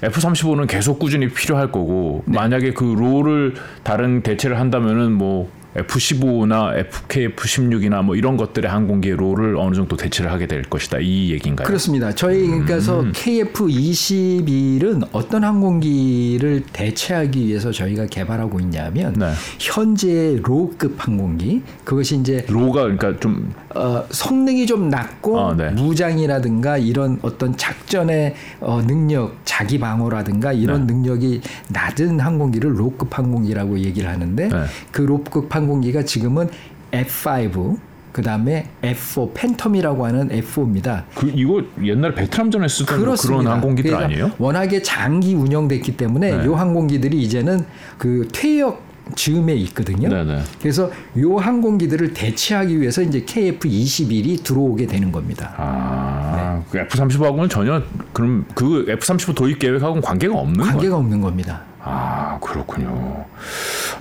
F-35는 0.03 0.69
계속 0.69 0.99
꾸준히 0.99 1.29
필요할 1.29 1.73
거고 1.73 2.23
네. 2.27 2.37
만약에 2.37 2.73
그 2.73 2.85
롤을 2.85 3.55
다른 3.83 4.23
대체를 4.23 4.59
한다면은 4.59 5.13
뭐 5.13 5.51
F-15나 5.79 6.89
FKF-16이나 6.91 8.03
뭐 8.03 8.17
이런 8.17 8.37
것들의 8.37 8.71
항공기의 8.71 9.17
롤을 9.17 9.57
어느 9.57 9.75
정도 9.75 9.97
대체를 9.97 10.31
하게 10.33 10.47
될 10.47 10.63
것이다. 10.63 10.99
이 11.01 11.31
얘기인가요? 11.33 11.67
그렇습니다. 11.67 12.13
저희 12.15 12.49
그래서 12.61 13.01
음. 13.01 13.13
KF-21은 13.13 15.09
어떤 15.13 15.45
항공기를 15.45 16.65
대체하기 16.73 17.47
위해서 17.47 17.71
저희가 17.71 18.07
개발하고 18.07 18.61
있냐면 18.61 19.15
네. 19.15 19.33
현재 19.59 20.39
로급 20.43 20.97
항공기 20.99 21.63
그것이 21.85 22.17
이제 22.17 22.45
로가 22.49 22.83
그러니까 22.83 23.19
좀 23.21 23.53
어, 23.75 24.05
성능이 24.11 24.67
좀 24.67 24.89
낮고 24.89 25.41
아, 25.41 25.55
네. 25.57 25.71
무장이라든가 25.71 26.79
이런 26.79 27.19
어떤 27.23 27.57
작전의 27.57 28.35
어, 28.61 28.83
능력, 28.85 29.37
자기 29.45 29.79
방어라든가 29.79 30.53
이런 30.53 30.87
네. 30.87 30.95
능력이 30.95 31.41
낮은 31.69 32.21
항공기를 32.21 32.79
로급 32.79 33.17
항공기라고 33.17 33.79
얘기를 33.81 34.09
하는데 34.11 34.49
네. 34.49 34.65
그 34.91 35.03
로급 35.03 35.55
항 35.55 35.68
공기가 35.69 36.03
지금은 36.05 36.49
F5 36.93 37.79
그 38.13 38.23
다음에 38.23 38.67
F4 38.83 39.33
팬텀이라고 39.33 40.01
하는 40.03 40.29
F4입니다. 40.29 41.05
그 41.15 41.31
이거 41.35 41.63
옛날 41.85 42.15
베트남전에 42.15 42.67
쓰던 42.67 43.05
뭐 43.05 43.15
그런 43.15 43.47
항공기들 43.47 43.91
그러니까 43.91 44.13
아니에요? 44.13 44.33
워낙에 44.39 44.83
장기 44.83 45.35
운영됐기 45.35 45.97
때문에 45.97 46.37
네. 46.37 46.45
이 46.45 46.49
항공기들이 46.49 47.23
이제는 47.23 47.65
그 47.97 48.27
퇴역 48.33 48.89
즈음에 49.15 49.55
있거든요. 49.55 50.09
네네. 50.09 50.43
그래서 50.61 50.91
요 51.19 51.37
항공기들을 51.37 52.13
대체하기 52.13 52.81
위해서 52.81 53.03
이제 53.03 53.21
KF-21이 53.25 54.43
들어오게 54.43 54.87
되는 54.87 55.13
겁니다. 55.13 55.55
아, 55.57 56.61
네. 56.61 56.65
그 56.71 56.79
F-35하고는 56.79 57.49
전혀 57.49 57.83
그럼 58.13 58.45
그 58.55 58.85
F-35 58.89 59.35
도입 59.35 59.59
계획하고는 59.59 60.03
관계가 60.03 60.35
없는 60.35 60.59
관계가 60.59 60.79
거예요? 60.81 60.97
없는 60.97 61.21
겁니다. 61.21 61.63
아, 61.91 62.39
그렇군요. 62.41 63.25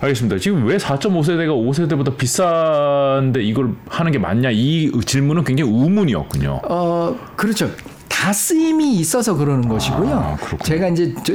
알겠습니다. 0.02 0.38
지금 0.40 0.66
왜 0.66 0.78
4.5세대가 0.78 1.50
5세대보다 1.50 2.18
비싼데 2.18 3.42
이걸 3.44 3.72
하는 3.88 4.12
게 4.12 4.20
맞냐? 4.20 4.50
이 4.52 4.92
질문은 5.06 5.46
굉장히 5.46 5.72
의문이었군요. 5.72 6.62
어, 6.66 7.16
그렇죠. 7.36 7.70
다 8.10 8.34
쓰임이 8.34 8.96
있어서 8.96 9.36
그러는 9.36 9.70
것이고요. 9.70 10.10
아, 10.14 10.38
제가 10.64 10.90
이제 10.90 11.14
저, 11.24 11.34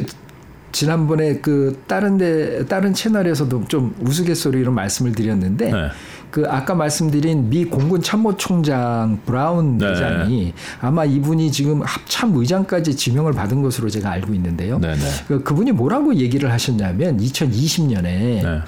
지난번에 0.73 1.37
그 1.37 1.83
다른 1.87 2.19
데 2.19 2.64
다른 2.67 2.95
채널에서도 2.95 3.64
좀 3.69 3.95
우스갯소리로 4.00 4.73
말씀을 4.73 5.12
드렸는데 5.12 5.71
네. 5.71 5.88
그 6.31 6.47
아까 6.49 6.75
말씀드린 6.75 7.50
미 7.50 7.67
공군 7.67 8.00
참모총장 8.02 9.21
브라운 9.26 9.76
네. 9.76 9.88
대장이 9.88 10.55
아마 10.81 11.05
이분이 11.05 11.52
지금 11.52 11.83
합참 11.83 12.35
의장까지 12.35 12.97
지명을 12.97 13.35
받은 13.35 13.61
것으로 13.61 13.91
제가 13.91 14.11
알고 14.11 14.33
있는데요. 14.35 14.79
네, 14.79 14.95
네. 14.95 15.11
그 15.29 15.43
그분이 15.43 15.73
뭐라고 15.73 16.14
얘기를 16.14 16.50
하셨냐면 16.50 17.19
2020년에 17.19 18.62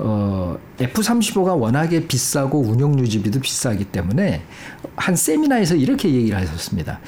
어, 0.00 0.56
F-35가 0.78 1.58
워낙에 1.58 2.06
비싸고 2.06 2.60
운영 2.60 2.98
유지비도 2.98 3.40
비싸기 3.40 3.86
때문에 3.86 4.42
한 4.96 5.16
세미나에서 5.16 5.76
이렇게 5.76 6.12
얘기를 6.12 6.38
하셨습니다. 6.38 7.00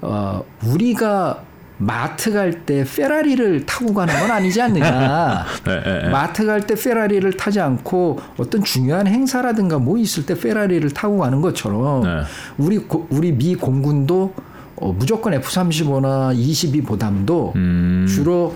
어, 0.00 0.44
우리가 0.64 1.44
마트 1.86 2.32
갈 2.32 2.52
때 2.64 2.84
페라리를 2.84 3.66
타고 3.66 3.92
가는 3.92 4.18
건 4.20 4.30
아니지 4.30 4.60
않느냐. 4.60 5.44
네, 5.64 5.82
네, 5.82 6.02
네. 6.04 6.08
마트 6.10 6.46
갈 6.46 6.60
때 6.62 6.74
페라리를 6.74 7.32
타지 7.36 7.60
않고 7.60 8.20
어떤 8.38 8.62
중요한 8.62 9.06
행사라든가 9.06 9.78
뭐 9.78 9.98
있을 9.98 10.24
때 10.26 10.38
페라리를 10.38 10.88
타고 10.90 11.18
가는 11.18 11.40
것처럼 11.40 12.02
네. 12.02 12.22
우리 12.58 12.80
우리 13.10 13.32
미 13.32 13.54
공군도 13.56 14.34
어, 14.76 14.92
무조건 14.92 15.34
F-35나 15.34 16.36
22 16.36 16.82
보담도 16.82 17.52
음. 17.56 18.06
주로 18.08 18.54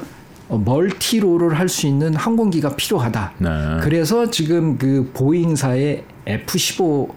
어, 0.49 0.59
멀티로를 0.65 1.59
할 1.59 1.69
수 1.69 1.87
있는 1.87 2.15
항공기가 2.15 2.77
필요하다. 2.77 3.33
네. 3.39 3.49
그래서 3.83 4.31
지금 4.31 4.79
그 4.79 5.11
보잉사의 5.15 6.05
F-15 6.27 7.09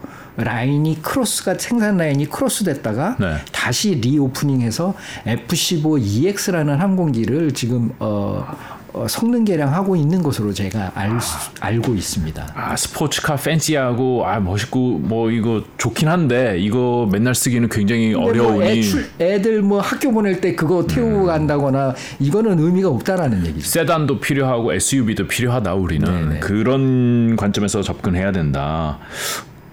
라인이 0.43 1.01
close가 1.01 1.55
생산 1.55 1.97
라인이 1.97 2.25
close 2.27 2.63
됐다가 2.63 3.15
네. 3.19 3.35
다시 3.51 3.95
reopening해서 3.95 4.93
F-15EX라는 5.25 6.77
항공기를 6.77 7.53
지금 7.53 7.91
어, 7.99 8.45
어, 8.93 9.07
성능 9.07 9.45
개량하고 9.45 9.95
있는 9.95 10.23
것으로 10.23 10.53
제가 10.53 10.91
알, 10.95 11.11
아. 11.11 11.19
알고 11.59 11.93
있습니다. 11.93 12.53
아 12.55 12.75
스포츠카 12.75 13.35
fancy하고 13.35 14.25
아 14.25 14.39
멋있고 14.39 14.99
뭐 14.99 15.29
이거 15.29 15.63
좋긴 15.77 16.07
한데 16.07 16.57
이거 16.59 17.07
맨날 17.11 17.35
쓰기는 17.35 17.67
굉장히 17.69 18.13
뭐 18.13 18.27
어려우니 18.27 18.57
뭐애 18.57 18.81
애들 19.19 19.61
뭐 19.61 19.79
학교 19.79 20.11
보낼 20.11 20.41
때 20.41 20.55
그거 20.55 20.85
태우고 20.87 21.21
음. 21.21 21.25
간다거나 21.25 21.93
이거는 22.19 22.59
의미가 22.59 22.89
없다라는 22.89 23.45
얘기죠. 23.45 23.67
세단도 23.67 24.19
필요하고 24.19 24.73
SUV도 24.73 25.27
필요하다 25.27 25.75
우리는 25.75 26.29
네네. 26.29 26.39
그런 26.39 27.35
관점에서 27.35 27.81
접근해야 27.83 28.31
된다. 28.31 28.99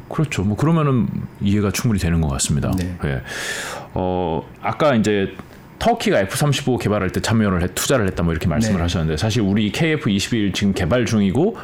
그렇죠. 0.08 0.42
뭐 0.42 0.56
그러면은 0.56 1.08
이해가 1.40 1.70
충분히 1.72 2.00
되는 2.00 2.20
것 2.20 2.28
같습니다. 2.28 2.70
네. 2.76 2.96
예. 3.04 3.22
어 3.94 4.42
아까 4.62 4.94
이제 4.94 5.34
터키가 5.78 6.20
F-35 6.20 6.78
개발할 6.78 7.10
때 7.10 7.20
참여를 7.20 7.62
해, 7.62 7.68
투자를 7.74 8.06
했다 8.06 8.22
뭐 8.22 8.32
이렇게 8.32 8.48
말씀을 8.48 8.76
네. 8.76 8.82
하셨는데 8.82 9.16
사실 9.16 9.42
우리 9.42 9.72
KF-21 9.72 10.54
지금 10.54 10.72
개발 10.72 11.06
중이고 11.06 11.56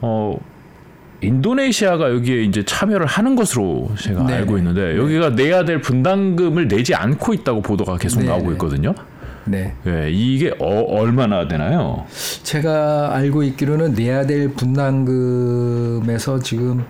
어 0.00 0.38
인도네시아가 1.20 2.10
여기에 2.12 2.42
이제 2.42 2.64
참여를 2.64 3.06
하는 3.06 3.34
것으로 3.34 3.90
제가 3.98 4.24
네. 4.24 4.34
알고 4.34 4.58
있는데 4.58 4.94
네. 4.94 4.98
여기가 4.98 5.30
내야 5.30 5.64
될 5.64 5.80
분담금을 5.80 6.68
내지 6.68 6.94
않고 6.94 7.34
있다고 7.34 7.62
보도가 7.62 7.96
계속 7.96 8.20
네. 8.20 8.26
나오고 8.26 8.52
있거든요. 8.52 8.94
네. 9.44 9.74
네. 9.82 10.10
이게 10.10 10.52
어, 10.58 10.82
얼마나 10.82 11.48
되나요? 11.48 12.04
제가 12.42 13.14
알고 13.14 13.42
있기로는 13.44 13.94
내야 13.94 14.26
될 14.26 14.50
분담금에서 14.50 16.40
지금 16.40 16.84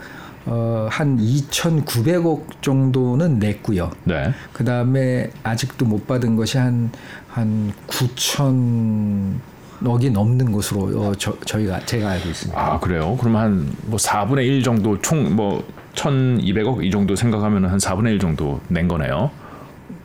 어, 0.51 0.89
한 0.91 1.19
2,900억 1.19 2.63
정도는 2.63 3.39
냈고요. 3.39 3.91
네. 4.05 4.33
그 4.55 4.65
다음에 4.65 5.29
아직도 5.43 5.85
못 5.85 6.07
받은 6.07 6.37
것이 6.37 6.57
한, 6.57 6.91
한 7.29 7.71
9,000억이 7.87 10.11
넘는 10.11 10.51
것으로 10.53 11.03
어, 11.03 11.13
저, 11.19 11.37
저희가, 11.45 11.81
제가 11.85 12.09
알고 12.11 12.29
있습니다. 12.31 12.59
아, 12.61 12.81
그래요? 12.81 13.15
그러면 13.21 13.43
한뭐 13.43 13.97
4분의 13.99 14.47
1 14.47 14.63
정도 14.63 14.99
총 15.03 15.37
뭐 15.37 15.63
1,200억 15.95 16.83
이 16.85 16.91
정도 16.91 17.15
생각하면 17.17 17.65
한 17.67 17.77
4분의 17.79 18.13
1 18.13 18.19
정도 18.19 18.61
낸 18.69 18.89
거네요. 18.89 19.31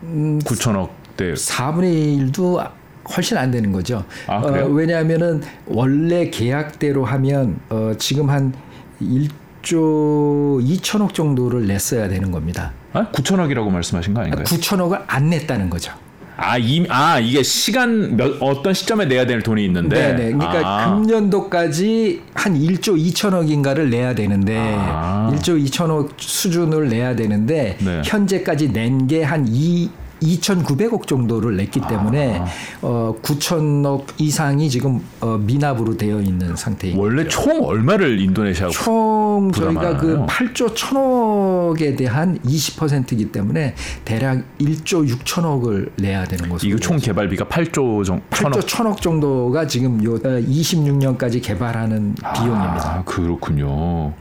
음, 0.03 0.39
9천억 0.39 0.89
대 1.15 1.33
4분의 1.33 2.31
1도 2.33 2.69
훨씬 3.15 3.37
안 3.37 3.51
되는 3.51 3.71
거죠. 3.71 4.03
아, 4.27 4.41
그래요? 4.41 4.65
어, 4.65 4.69
왜냐하면은 4.69 5.41
원래 5.67 6.29
계약대로 6.29 7.05
하면 7.05 7.59
어, 7.69 7.93
지금 7.97 8.29
한 8.29 8.53
1 8.99 9.29
조 9.63 10.59
2천억 10.63 11.13
정도를 11.13 11.65
냈어야 11.65 12.07
되는 12.07 12.31
겁니다. 12.31 12.73
아? 12.93 13.07
9천억이라고 13.11 13.69
말씀하신 13.71 14.13
거 14.13 14.21
아닌가요? 14.21 14.43
9천억을 14.43 15.03
안 15.07 15.29
냈다는 15.29 15.69
거죠. 15.69 15.91
아, 16.35 16.57
이, 16.57 16.85
아 16.89 17.19
이게 17.19 17.43
시간 17.43 18.17
몇 18.17 18.41
어떤 18.41 18.73
시점에 18.73 19.05
내야 19.05 19.25
될 19.25 19.41
돈이 19.41 19.63
있는데. 19.65 20.15
네네. 20.15 20.33
그러니까 20.33 20.61
아. 20.83 20.93
금년도까지 20.95 22.21
한 22.33 22.59
1조 22.59 22.97
2천억인가를 23.13 23.89
내야 23.89 24.13
되는데 24.15 24.57
아. 24.77 25.31
1조 25.33 25.63
2천억 25.65 26.09
수준을 26.17 26.89
내야 26.89 27.15
되는데 27.15 27.77
네. 27.79 28.01
현재까지 28.05 28.69
낸 28.69 29.07
게 29.07 29.23
한 29.23 29.47
2 29.47 29.89
2,900억 30.23 31.07
정도를 31.07 31.57
냈기 31.57 31.81
때문에 31.81 32.39
아. 32.39 32.45
어 32.81 33.15
9천억 33.21 34.05
이상이 34.17 34.69
지금 34.69 35.01
어 35.19 35.37
미납으로 35.37 35.97
되어 35.97 36.19
있는 36.19 36.55
상태입니다. 36.55 37.01
원래 37.01 37.27
총 37.27 37.63
얼마를 37.63 38.19
인도네시아 38.19 38.69
총 38.69 39.51
저희가 39.53 39.97
그 39.97 40.07
부담하나요? 40.07 40.25
8조 40.27 40.73
1천억에 40.75 41.97
대한 41.97 42.39
20%이기 42.39 43.31
때문에 43.31 43.75
대략 44.05 44.43
1조 44.59 45.07
6천억을 45.09 45.91
내야 45.97 46.23
되는 46.25 46.49
것으로 46.49 46.69
이거 46.69 46.79
총 46.79 46.97
개발비가 46.97 47.45
8조 47.45 48.05
정도 48.05 48.23
8조 48.29 48.61
1천억 48.61 49.01
정도가 49.01 49.67
지금 49.67 50.03
요 50.03 50.17
26년까지 50.19 51.41
개발하는 51.41 52.15
비용입니다. 52.35 52.97
아, 52.99 53.03
그렇군요. 53.05 54.13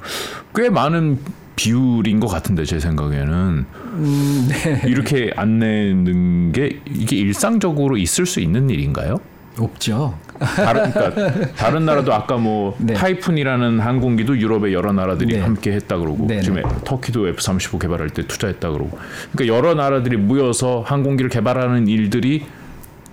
꽤 0.55 0.69
많은 0.71 1.19
비율인 1.57 2.21
것 2.21 2.29
같은데 2.29 2.65
제 2.65 2.79
생각에는 2.81 3.65
음, 3.75 4.49
네. 4.49 4.83
이렇게 4.87 5.33
안 5.37 5.59
내는 5.59 6.53
게 6.53 6.81
이게 6.87 7.17
일상적으로 7.17 7.97
있을 7.97 8.27
수 8.27 8.41
있는 8.41 8.71
일인가요? 8.71 9.19
없죠. 9.59 10.19
다른 10.39 10.91
그러니까 10.91 11.53
다른 11.55 11.85
나라도 11.85 12.15
아까 12.15 12.37
뭐 12.37 12.75
네. 12.79 12.95
타이푼이라는 12.95 13.81
항공기도 13.81 14.39
유럽의 14.39 14.73
여러 14.73 14.93
나라들이 14.93 15.35
네. 15.35 15.41
함께 15.41 15.73
했다 15.73 15.99
그러고 15.99 16.27
네, 16.27 16.41
지금 16.41 16.63
터키도 16.85 17.33
F35 17.35 17.79
개발할 17.79 18.11
때 18.11 18.27
투자했다 18.27 18.71
그러고 18.71 18.99
그러니까 19.33 19.55
여러 19.55 19.75
나라들이 19.75 20.17
모여서 20.17 20.83
항공기를 20.87 21.29
개발하는 21.31 21.87
일들이 21.87 22.47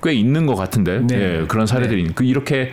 꽤 0.02 0.14
있는 0.14 0.46
것 0.46 0.56
같은데 0.56 1.02
네. 1.06 1.42
예, 1.42 1.46
그런 1.48 1.68
사례들이 1.68 2.12
그 2.16 2.24
이렇게 2.24 2.72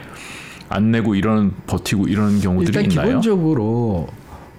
안 0.69 0.91
내고 0.91 1.15
이런 1.15 1.53
버티고 1.67 2.07
이런 2.09 2.41
경우들이 2.41 2.69
일단 2.69 2.91
있나요? 2.91 3.07
기본적으로 3.21 4.09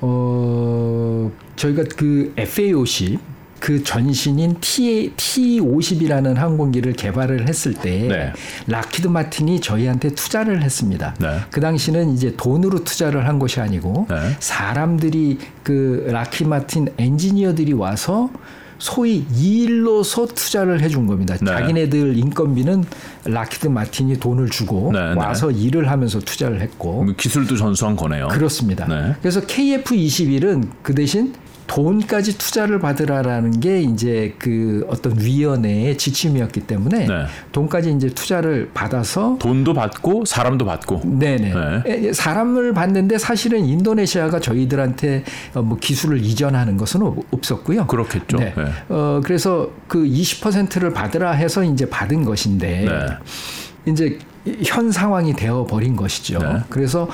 어 0.01 1.31
저희가 1.55 1.83
그 1.95 2.33
FA50 2.37 3.19
그 3.59 3.83
전신인 3.83 4.57
T 4.61 5.13
T50이라는 5.15 6.35
항공기를 6.35 6.93
개발을 6.93 7.47
했을 7.47 7.73
때 7.73 8.07
네. 8.07 8.33
록히드 8.67 9.07
마틴이 9.07 9.61
저희한테 9.61 10.09
투자를 10.09 10.61
했습니다. 10.63 11.15
네. 11.19 11.39
그 11.49 11.59
당시는 11.59 12.13
이제 12.13 12.35
돈으로 12.37 12.83
투자를 12.83 13.27
한 13.27 13.39
것이 13.39 13.59
아니고 13.59 14.07
네. 14.09 14.15
사람들이 14.39 15.39
그 15.63 16.07
록히드 16.11 16.47
마틴 16.47 16.89
엔지니어들이 16.97 17.73
와서 17.73 18.29
소위 18.79 19.25
일로서 19.35 20.25
투자를 20.27 20.81
해준 20.81 21.07
겁니다. 21.07 21.35
네. 21.41 21.45
자기네들 21.45 22.17
인건비는 22.17 22.83
록히드 23.25 23.67
마틴이 23.67 24.19
돈을 24.19 24.49
주고 24.49 24.91
네, 24.93 25.13
네. 25.13 25.15
와서 25.15 25.51
일을 25.51 25.89
하면서 25.89 26.19
투자를 26.19 26.61
했고 26.61 27.03
뭐 27.03 27.13
기술도 27.15 27.55
전수한 27.57 27.95
거네요. 27.95 28.27
그렇습니다. 28.27 28.85
네. 28.87 29.15
그래서 29.21 29.41
KF21은 29.41 30.69
그 30.83 30.93
대신 30.93 31.33
돈까지 31.67 32.37
투자를 32.37 32.79
받으라라는 32.79 33.59
게 33.59 33.81
이제 33.81 34.33
그 34.39 34.85
어떤 34.89 35.19
위원회의 35.19 35.97
지침이었기 35.97 36.61
때문에 36.61 37.05
네. 37.05 37.25
돈까지 37.51 37.91
이제 37.91 38.09
투자를 38.09 38.69
받아서 38.73 39.37
돈도 39.39 39.73
받고 39.73 40.25
사람도 40.25 40.65
받고. 40.65 41.01
네네. 41.03 41.53
네. 41.53 42.07
에, 42.07 42.13
사람을 42.13 42.73
받는데 42.73 43.17
사실은 43.17 43.65
인도네시아가 43.65 44.39
저희들한테 44.39 45.23
어, 45.53 45.61
뭐 45.61 45.77
기술을 45.77 46.23
이전하는 46.23 46.77
것은 46.77 47.01
없- 47.01 47.17
없었고요. 47.31 47.85
그렇겠죠. 47.87 48.37
네. 48.37 48.53
네. 48.55 48.63
어, 48.89 49.21
그래서 49.23 49.69
그 49.87 50.03
20%를 50.05 50.93
받으라 50.93 51.31
해서 51.31 51.63
이제 51.63 51.87
받은 51.89 52.23
것인데 52.23 52.85
네. 52.85 53.91
이제 53.91 54.17
현 54.65 54.91
상황이 54.91 55.33
되어 55.33 55.65
버린 55.65 55.95
것이죠. 55.95 56.39
네. 56.39 56.59
그래서 56.69 57.07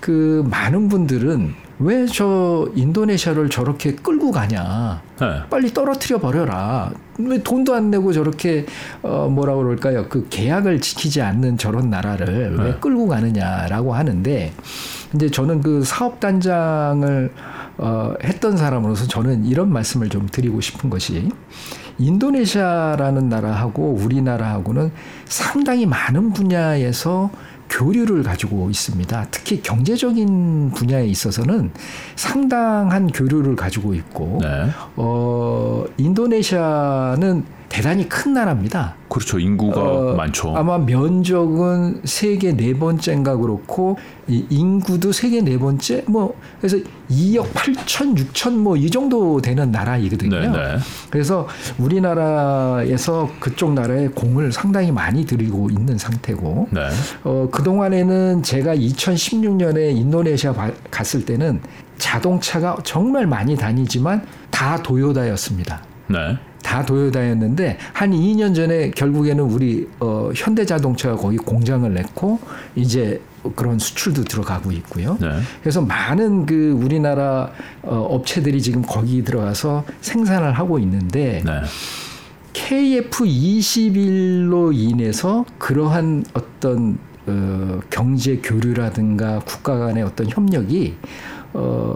그 0.00 0.44
많은 0.50 0.88
분들은 0.88 1.54
왜 1.78 2.06
저 2.06 2.70
인도네시아를 2.74 3.50
저렇게 3.50 3.94
끌고 3.96 4.30
가냐? 4.30 5.02
네. 5.20 5.26
빨리 5.50 5.74
떨어뜨려 5.74 6.18
버려라. 6.18 6.90
왜 7.18 7.42
돈도 7.42 7.74
안 7.74 7.90
내고 7.90 8.12
저렇게 8.14 8.64
어 9.02 9.28
뭐라 9.30 9.54
그럴까요? 9.56 10.06
그 10.08 10.26
계약을 10.30 10.80
지키지 10.80 11.20
않는 11.20 11.58
저런 11.58 11.90
나라를 11.90 12.56
왜 12.58 12.64
네. 12.72 12.76
끌고 12.80 13.08
가느냐라고 13.08 13.94
하는데 13.94 14.52
이제 15.14 15.28
저는 15.30 15.60
그 15.60 15.84
사업 15.84 16.18
단장을 16.20 17.30
어 17.78 18.14
했던 18.24 18.56
사람으로서 18.56 19.06
저는 19.06 19.44
이런 19.44 19.70
말씀을 19.70 20.08
좀 20.08 20.26
드리고 20.30 20.62
싶은 20.62 20.88
것이 20.88 21.28
인도네시아라는 21.98 23.28
나라하고 23.28 23.98
우리나라하고는 24.00 24.90
상당히 25.24 25.86
많은 25.86 26.32
분야에서 26.32 27.30
교류를 27.68 28.22
가지고 28.22 28.70
있습니다. 28.70 29.26
특히 29.30 29.60
경제적인 29.60 30.70
분야에 30.70 31.06
있어서는 31.06 31.70
상당한 32.14 33.08
교류를 33.08 33.56
가지고 33.56 33.94
있고, 33.94 34.38
네. 34.40 34.68
어, 34.96 35.84
인도네시아는 35.96 37.55
대단히 37.68 38.08
큰 38.08 38.32
나라입니다. 38.34 38.94
그렇죠. 39.08 39.38
인구가 39.38 39.80
어, 39.80 40.14
많죠. 40.14 40.56
아마 40.56 40.78
면적은 40.78 42.00
세계 42.04 42.56
네 42.56 42.72
번째인가 42.74 43.36
그렇고 43.36 43.98
이 44.28 44.44
인구도 44.50 45.12
세계 45.12 45.40
네 45.42 45.58
번째 45.58 46.02
뭐 46.06 46.34
그래서 46.60 46.76
2억 47.10 47.52
8천 47.52 48.16
6천 48.16 48.52
뭐 48.58 48.76
이 48.76 48.88
정도 48.90 49.40
되는 49.40 49.70
나라이거든요. 49.70 50.38
네, 50.38 50.48
네. 50.48 50.76
그래서 51.10 51.46
우리나라에서 51.78 53.30
그쪽 53.40 53.72
나라에 53.74 54.08
공을 54.08 54.52
상당히 54.52 54.90
많이 54.92 55.24
들이고 55.26 55.68
있는 55.70 55.98
상태고 55.98 56.68
네. 56.70 56.80
어, 57.24 57.48
그 57.50 57.62
동안에는 57.62 58.42
제가 58.42 58.74
2016년에 58.76 59.96
인도네시아 59.96 60.52
바- 60.52 60.70
갔을 60.90 61.24
때는 61.24 61.60
자동차가 61.98 62.76
정말 62.84 63.26
많이 63.26 63.56
다니지만 63.56 64.26
다 64.50 64.82
도요다였습니다. 64.82 65.82
네. 66.08 66.38
다 66.66 66.84
도요다였는데 66.84 67.78
한 67.92 68.10
2년 68.10 68.52
전에 68.52 68.90
결국에는 68.90 69.44
우리 69.44 69.88
어, 70.00 70.30
현대자동차가 70.34 71.14
거기 71.14 71.36
공장을 71.36 71.94
냈고 71.94 72.40
이제 72.74 73.20
그런 73.54 73.78
수출도 73.78 74.24
들어가고 74.24 74.72
있고요. 74.72 75.16
네. 75.20 75.38
그래서 75.60 75.80
많은 75.80 76.44
그 76.44 76.72
우리나라 76.72 77.52
어, 77.82 78.08
업체들이 78.10 78.60
지금 78.60 78.82
거기 78.82 79.22
들어가서 79.22 79.84
생산을 80.00 80.58
하고 80.58 80.80
있는데 80.80 81.44
네. 81.46 81.62
KF21로 82.52 84.74
인해서 84.74 85.44
그러한 85.58 86.24
어떤 86.34 86.98
어, 87.28 87.78
경제 87.90 88.38
교류라든가 88.38 89.38
국가 89.46 89.78
간의 89.78 90.02
어떤 90.02 90.28
협력이 90.28 90.96
어, 91.52 91.95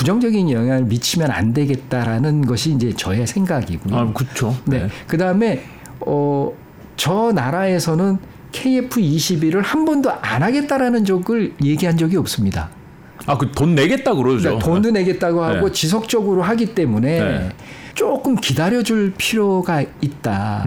부정적인 0.00 0.50
영향을 0.50 0.84
미치면 0.84 1.30
안 1.30 1.52
되겠다라는 1.52 2.46
것이 2.46 2.72
이제 2.72 2.90
저의 2.96 3.26
생각이고요. 3.26 3.94
아, 3.94 4.10
그렇죠. 4.14 4.56
네. 4.64 4.88
그 5.06 5.18
다음에 5.18 5.62
어, 6.00 6.50
저 6.96 7.32
나라에서는 7.32 8.16
KF21을 8.50 9.60
한 9.62 9.84
번도 9.84 10.10
안 10.10 10.42
하겠다라는 10.42 11.04
적을 11.04 11.52
얘기한 11.62 11.98
적이 11.98 12.16
없습니다. 12.16 12.70
아, 13.26 13.36
그 13.36 13.52
돈 13.52 13.74
내겠다 13.74 14.14
그러죠. 14.14 14.42
그러니까 14.44 14.64
돈도 14.64 14.90
내겠다고 14.92 15.44
하고 15.44 15.66
네. 15.66 15.72
지속적으로 15.72 16.42
하기 16.44 16.74
때문에 16.74 17.20
네. 17.20 17.48
조금 17.92 18.36
기다려줄 18.36 19.12
필요가 19.18 19.84
있다. 20.00 20.66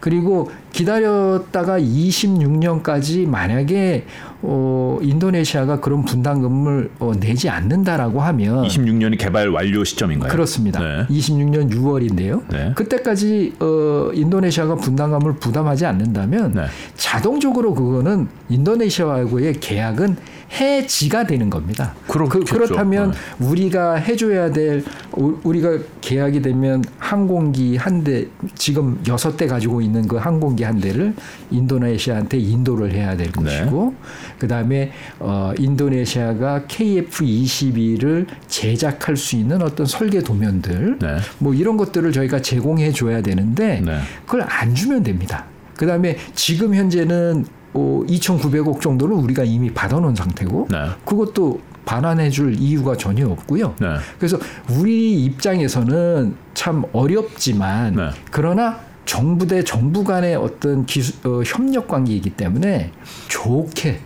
네. 0.00 0.10
그리고 0.10 0.50
기다렸다가 0.72 1.78
26년까지 1.78 3.26
만약에 3.26 4.06
어, 4.42 4.98
인도네시아가 5.02 5.80
그런 5.80 6.04
분담금을 6.04 6.90
어, 6.98 7.12
내지 7.18 7.48
않는다라고 7.50 8.20
하면 8.22 8.64
26년이 8.64 9.18
개발 9.18 9.48
완료 9.50 9.84
시점인가요? 9.84 10.30
그렇습니다. 10.30 10.80
네. 10.80 11.06
26년 11.08 11.70
6월인데요. 11.70 12.42
네. 12.50 12.72
그때까지 12.74 13.54
어, 13.60 14.10
인도네시아가 14.14 14.76
분담금을 14.76 15.34
부담하지 15.34 15.84
않는다면 15.84 16.54
네. 16.54 16.64
자동적으로 16.96 17.74
그거는 17.74 18.28
인도네시아와의 18.48 19.60
계약은 19.60 20.16
해지가 20.52 21.26
되는 21.26 21.48
겁니다. 21.48 21.94
그, 22.08 22.26
그렇다면 22.44 23.12
네. 23.12 23.46
우리가 23.46 23.94
해줘야 23.94 24.50
될 24.50 24.84
우리가 25.12 25.78
계약이 26.00 26.42
되면 26.42 26.82
항공기 26.98 27.76
한 27.76 28.00
대 28.02 28.26
지금 28.54 28.98
여섯 29.06 29.36
대 29.36 29.46
가지고 29.46 29.82
있는 29.82 30.08
그 30.08 30.16
항공기 30.16 30.64
한 30.64 30.80
대를 30.80 31.14
인도네시아한테 31.50 32.38
인도를 32.38 32.92
해야 32.92 33.16
될 33.16 33.26
네. 33.26 33.32
것이고 33.32 33.94
그 34.38 34.48
다음에 34.48 34.90
어, 35.18 35.52
인도네시아가 35.58 36.62
KF-22를 36.66 38.26
제작할 38.46 39.16
수 39.16 39.36
있는 39.36 39.60
어떤 39.62 39.86
설계 39.86 40.20
도면들 40.20 40.98
네. 40.98 41.16
뭐 41.38 41.54
이런 41.54 41.76
것들을 41.76 42.10
저희가 42.12 42.40
제공해 42.40 42.90
줘야 42.92 43.20
되는데 43.22 43.82
네. 43.84 43.98
그걸 44.24 44.42
안 44.48 44.74
주면 44.74 45.02
됩니다. 45.02 45.44
그 45.76 45.86
다음에 45.86 46.16
지금 46.34 46.74
현재는 46.74 47.44
어, 47.72 48.02
2,900억 48.06 48.80
정도를 48.80 49.14
우리가 49.16 49.44
이미 49.44 49.72
받아놓은 49.72 50.14
상태고 50.14 50.68
네. 50.70 50.88
그것도 51.04 51.60
반환해줄 51.84 52.54
이유가 52.58 52.96
전혀 52.96 53.28
없고요. 53.28 53.74
네. 53.80 53.96
그래서 54.18 54.38
우리 54.70 55.24
입장에서는 55.24 56.34
참 56.54 56.84
어렵지만 56.92 57.94
네. 57.94 58.10
그러나 58.30 58.78
정부 59.04 59.46
대 59.46 59.64
정부 59.64 60.04
간의 60.04 60.36
어떤 60.36 60.86
기술, 60.86 61.14
어, 61.26 61.42
협력 61.44 61.88
관계이기 61.88 62.30
때문에 62.30 62.92
좋게 63.28 64.00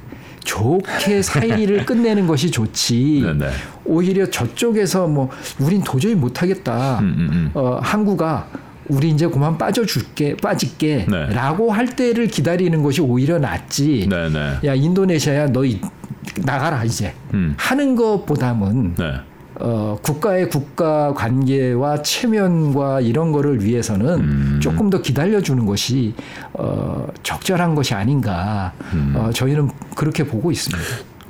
좋게 0.44 1.20
사이를 1.22 1.84
끝내는 1.84 2.26
것이 2.26 2.50
좋지. 2.50 3.22
네네. 3.24 3.46
네. 3.46 3.50
오히려 3.84 4.30
저쪽에서 4.30 5.06
뭐 5.06 5.30
우린 5.58 5.82
도저히 5.82 6.14
못하겠다. 6.14 7.00
음, 7.00 7.04
음, 7.04 7.28
음. 7.32 7.50
어, 7.54 7.78
항구가 7.82 8.46
우리 8.88 9.10
이제 9.10 9.26
그만 9.26 9.56
빠져줄게 9.56 10.36
빠질게라고 10.36 11.66
네. 11.66 11.72
할 11.72 11.86
때를 11.86 12.26
기다리는 12.26 12.82
것이 12.82 13.00
오히려 13.00 13.38
낫지. 13.38 14.08
네네. 14.08 14.28
네. 14.60 14.68
야 14.68 14.74
인도네시아야 14.74 15.52
너 15.52 15.62
나가라 16.44 16.84
이제 16.84 17.14
음. 17.32 17.54
하는 17.56 17.96
것보다는 17.96 18.94
네. 18.94 19.14
어, 19.60 19.96
국가의 20.02 20.48
국가 20.48 21.14
관계와 21.14 22.02
체면과 22.02 23.00
이런 23.00 23.30
거를 23.30 23.62
위해서는 23.62 24.06
음. 24.20 24.60
조금 24.60 24.90
더 24.90 25.00
기다려주는 25.00 25.64
것이 25.64 26.14
어, 26.54 27.06
적절한 27.22 27.74
것이 27.74 27.94
아닌가. 27.94 28.72
음. 28.92 29.14
어, 29.16 29.30
저희는 29.32 29.70
그렇게 29.94 30.24
보고 30.24 30.50
있습니다. 30.50 30.84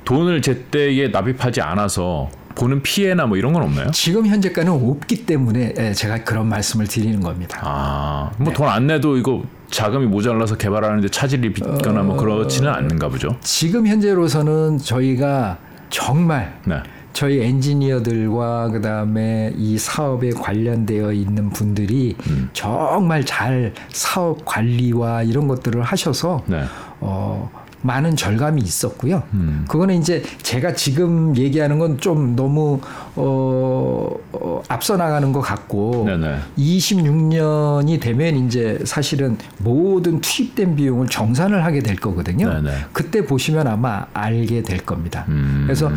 돈을 0.05 0.41
제때에 0.41 1.09
납입하지 1.09 1.61
않아서 1.61 2.29
보는 2.55 2.81
피해나 2.81 3.25
뭐 3.25 3.37
이런 3.37 3.53
건 3.53 3.63
없나요? 3.63 3.91
지금 3.91 4.25
현재까지는 4.25 4.89
없기 4.89 5.25
때문에 5.25 5.73
예, 5.77 5.93
제가 5.93 6.23
그런 6.23 6.47
말씀을 6.47 6.87
드리는 6.87 7.19
겁니다. 7.19 7.59
아, 7.61 8.31
뭐 8.37 8.53
돈안 8.53 8.87
네. 8.87 8.95
내도 8.95 9.17
이거 9.17 9.43
자금이 9.69 10.05
모자라서 10.07 10.55
개발하는데 10.55 11.09
차질이 11.09 11.51
빚거나 11.53 12.01
뭐 12.03 12.15
그렇지는 12.15 12.69
어, 12.69 12.73
않는가 12.73 13.09
보죠. 13.09 13.35
지금 13.41 13.85
현재로서는 13.87 14.77
저희가 14.77 15.57
정말 15.89 16.59
네. 16.65 16.81
저희 17.13 17.41
엔지니어들과 17.41 18.69
그다음에 18.71 19.53
이 19.55 19.77
사업에 19.77 20.31
관련되어 20.31 21.13
있는 21.13 21.49
분들이 21.49 22.15
음. 22.27 22.49
정말 22.51 23.25
잘 23.25 23.73
사업 23.89 24.43
관리와 24.43 25.23
이런 25.23 25.47
것들을 25.47 25.81
하셔서 25.81 26.43
네. 26.45 26.63
어 26.99 27.49
많은 27.85 28.15
절감이 28.15 28.61
있었고요. 28.61 29.21
음. 29.33 29.63
그거는 29.69 29.95
이제 29.99 30.23
제가 30.41 30.73
지금 30.73 31.35
얘기하는 31.37 31.77
건 31.79 31.97
좀 31.99 32.35
너무 32.35 32.79
어, 33.15 34.09
어 34.33 34.61
앞서 34.67 34.97
나가는 34.97 35.31
것 35.31 35.39
같고 35.41 36.03
네네. 36.05 36.39
26년이 36.57 38.01
되면 38.01 38.35
이제 38.47 38.79
사실은 38.85 39.37
모든 39.59 40.19
투입된 40.21 40.75
비용을 40.75 41.07
정산을 41.07 41.63
하게 41.63 41.79
될 41.81 41.95
거거든요. 41.95 42.49
네네. 42.61 42.85
그때 42.91 43.25
보시면 43.25 43.67
아마 43.67 44.05
알게 44.13 44.63
될 44.63 44.79
겁니다. 44.79 45.25
음. 45.29 45.63
그래서 45.65 45.91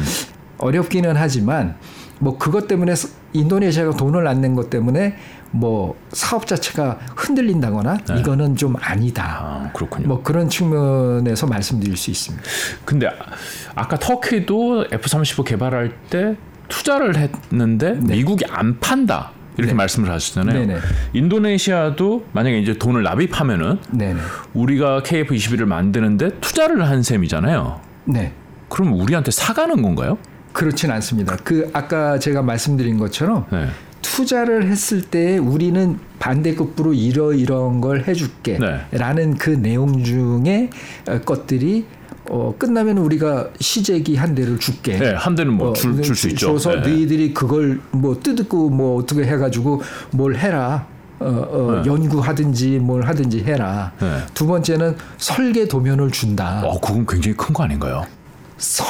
어렵기는 0.59 1.17
하지만 1.17 1.77
뭐 2.21 2.37
그것 2.39 2.67
때문에 2.69 2.95
인도네시아가 3.33 3.97
돈을 3.97 4.27
안 4.27 4.41
낸 4.41 4.55
것 4.55 4.71
때문에 4.71 5.17
뭐 5.51 5.97
사업 6.13 6.47
자체가 6.47 6.99
흔들린다거나 7.17 7.99
네. 8.09 8.21
이거는 8.21 8.57
좀 8.57 8.75
아니다. 8.81 9.39
아, 9.41 9.73
그렇군요. 9.73 10.09
뭐 10.09 10.23
그런 10.23 10.49
측면에서 10.49 11.47
말씀드릴 11.47 11.97
수 11.97 12.11
있습니다. 12.11 12.45
근데 12.85 13.09
아까 13.75 13.99
터키도 13.99 14.87
F-35 14.93 15.45
개발할 15.45 15.93
때 16.11 16.37
투자를 16.69 17.17
했는데 17.17 17.95
네. 18.01 18.17
미국이 18.17 18.45
안 18.51 18.79
판다. 18.79 19.33
이렇게 19.57 19.73
네. 19.73 19.77
말씀을 19.77 20.09
하셨잖아요. 20.11 20.67
네네. 20.67 20.79
인도네시아도 21.15 22.27
만약에 22.33 22.61
이제 22.61 22.79
돈을 22.79 23.03
납입하면은 23.03 23.79
네네. 23.91 24.21
우리가 24.55 25.03
KF-21을 25.03 25.65
만드는데 25.65 26.39
투자를 26.41 26.87
한 26.87 27.03
셈이잖아요. 27.03 27.81
네. 28.05 28.33
그럼 28.69 28.93
우리한테 28.93 29.33
사가는 29.33 29.83
건가요? 29.83 30.19
그렇진 30.53 30.93
않습니다. 30.93 31.37
그 31.43 31.71
아까 31.73 32.19
제가 32.21 32.43
말씀드린 32.43 32.99
것처럼 32.99 33.47
네. 33.51 33.69
투자를 34.03 34.69
했을 34.69 35.03
때 35.03 35.39
우리는 35.39 35.99
반대급부로 36.19 36.95
이러이러한 36.95 37.81
걸 37.81 38.05
해줄게라는 38.07 39.31
네. 39.31 39.37
그 39.39 39.51
내용 39.51 40.03
중에 40.05 40.71
어, 41.09 41.19
것들이 41.25 41.85
어, 42.31 42.55
끝나면 42.59 42.99
우리가 42.99 43.49
시제기 43.59 44.17
한 44.17 44.35
대를 44.35 44.59
줄게. 44.59 44.99
네, 44.99 45.13
한 45.15 45.35
대는 45.35 45.55
뭐 45.55 45.73
줄수 45.73 46.27
어, 46.27 46.31
있죠. 46.31 46.53
줘서 46.53 46.75
네. 46.75 46.81
너희들이 46.91 47.33
그걸 47.33 47.81
뭐 47.91 48.19
뜯고 48.21 48.69
뭐 48.71 48.99
어떻게 48.99 49.23
해가지고 49.25 49.83
뭘 50.11 50.37
해라. 50.37 50.87
어, 51.21 51.27
어, 51.27 51.83
네. 51.83 51.91
연구하든지 51.91 52.79
뭘 52.79 53.03
하든지 53.03 53.43
해라. 53.43 53.93
네. 54.01 54.19
두 54.35 54.47
번째는 54.47 54.97
설계 55.17 55.67
도면을 55.67 56.11
준다. 56.13 56.61
어, 56.65 56.79
그건 56.81 57.07
굉장히 57.07 57.37
큰 57.37 57.53
거 57.53 57.65
아닌가요? 57.65 58.05
설 58.59 58.87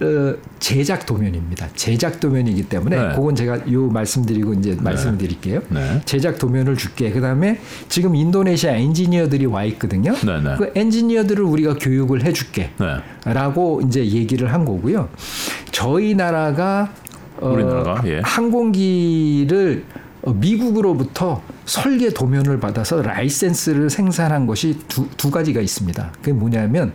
어, 0.00 0.34
제작 0.58 1.04
도면입니다. 1.04 1.68
제작 1.74 2.20
도면이기 2.20 2.64
때문에 2.64 2.96
네. 2.96 3.14
그건 3.14 3.34
제가 3.34 3.70
요 3.70 3.86
말씀드리고 3.88 4.54
이제 4.54 4.70
네. 4.74 4.82
말씀드릴게요. 4.82 5.60
네. 5.68 6.00
제작 6.06 6.38
도면을 6.38 6.76
줄게. 6.76 7.10
그다음에 7.10 7.60
지금 7.88 8.16
인도네시아 8.16 8.72
엔지니어들이 8.72 9.46
와 9.46 9.64
있거든요. 9.64 10.14
네, 10.24 10.40
네. 10.40 10.54
그 10.56 10.72
엔지니어들을 10.74 11.44
우리가 11.44 11.74
교육을 11.74 12.24
해 12.24 12.32
줄게.라고 12.32 13.82
이제 13.86 14.06
얘기를 14.06 14.52
한 14.52 14.64
거고요. 14.64 15.10
저희 15.70 16.14
나라가 16.14 16.90
어, 17.40 17.50
우리나라가 17.50 18.02
예. 18.06 18.20
항공기를 18.24 19.84
어, 19.94 20.09
미국으로부터 20.26 21.42
설계 21.64 22.10
도면을 22.10 22.60
받아서 22.60 23.02
라이센스를 23.02 23.90
생산한 23.90 24.46
것이 24.46 24.78
두, 24.88 25.08
두 25.16 25.30
가지가 25.30 25.60
있습니다. 25.60 26.12
그게 26.16 26.32
뭐냐면 26.32 26.92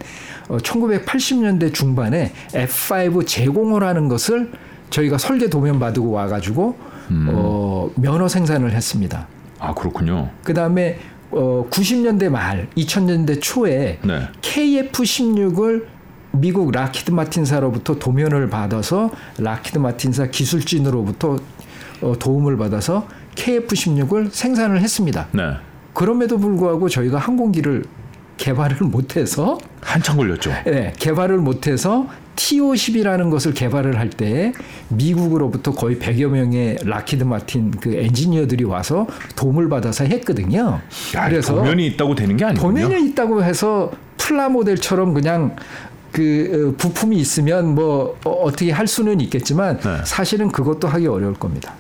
어, 0.48 0.58
1980년대 0.58 1.74
중반에 1.74 2.34
F5 2.52 3.26
제공호라는 3.26 4.08
것을 4.08 4.52
저희가 4.90 5.18
설계 5.18 5.50
도면 5.50 5.80
받고 5.80 6.12
와가지고 6.12 6.78
음. 7.12 7.28
어, 7.32 7.90
면허 7.96 8.28
생산을 8.28 8.72
했습니다. 8.72 9.28
아 9.60 9.74
그렇군요. 9.74 10.30
그 10.44 10.54
다음에 10.54 11.00
어, 11.32 11.66
90년대 11.70 12.30
말, 12.30 12.68
2000년대 12.78 13.42
초에 13.42 14.00
네. 14.04 14.22
KF-16을 14.42 15.96
미국 16.32 16.72
록히드 16.72 17.12
마틴사로부터 17.12 17.98
도면을 17.98 18.50
받아서 18.50 19.10
록히드 19.38 19.80
마틴사 19.80 20.28
기술진으로부터 20.28 21.30
어, 21.34 21.38
도움을 22.14 22.58
받아서 22.58 23.08
KF-16을 23.36 24.30
생산을 24.32 24.82
했습니다. 24.82 25.28
네. 25.32 25.42
그럼에도 25.94 26.38
불구하고 26.38 26.90
저희가 26.90 27.18
항공기를 27.18 27.86
개발을 28.38 28.78
못해서 28.88 29.58
한참 29.82 30.18
걸렸죠. 30.18 30.52
네, 30.66 30.94
개발을 31.00 31.38
못해서 31.38 32.08
T-50이라는 32.36 33.32
것을 33.32 33.54
개발을 33.54 33.98
할 33.98 34.10
때 34.10 34.52
미국으로부터 34.90 35.72
거의 35.72 35.98
100여 35.98 36.28
명의 36.28 36.78
록히드 36.84 37.24
마틴 37.24 37.72
그 37.72 37.94
엔지니어들이 37.96 38.66
와서 38.66 39.08
도움을 39.38 39.70
받아서 39.70 40.04
했거든요. 40.04 40.82
야, 41.16 41.30
그래서 41.30 41.56
도면이 41.56 41.88
있다고 41.88 42.16
되는 42.16 42.36
게 42.36 42.44
아니군요. 42.46 42.88
도면이 42.88 43.10
있다고 43.10 43.44
해서 43.44 43.92
플라 44.18 44.50
모델처럼 44.50 45.14
그냥 45.14 45.56
그 46.12 46.74
어, 46.74 46.78
부품이 46.78 47.16
있으면 47.18 47.74
뭐 47.76 48.18
어, 48.26 48.32
어떻게 48.32 48.72
할 48.72 48.88
수는 48.88 49.22
있겠지만 49.22 49.80
네. 49.80 49.98
사실은 50.06 50.50
그것도 50.50 50.88
하기 50.88 51.08
어려울 51.08 51.34
겁니다. 51.34 51.74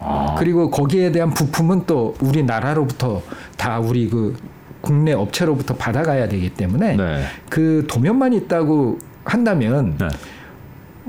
아. 0.00 0.34
그리고 0.38 0.70
거기에 0.70 1.12
대한 1.12 1.30
부품은 1.30 1.84
또 1.86 2.14
우리나라로부터 2.20 3.22
다 3.56 3.78
우리 3.78 4.08
그 4.08 4.36
국내 4.80 5.12
업체로부터 5.12 5.74
받아가야 5.76 6.28
되기 6.28 6.48
때문에 6.50 6.96
네. 6.96 7.24
그 7.48 7.86
도면만 7.88 8.32
있다고 8.32 8.98
한다면 9.24 9.96
네. 9.98 10.08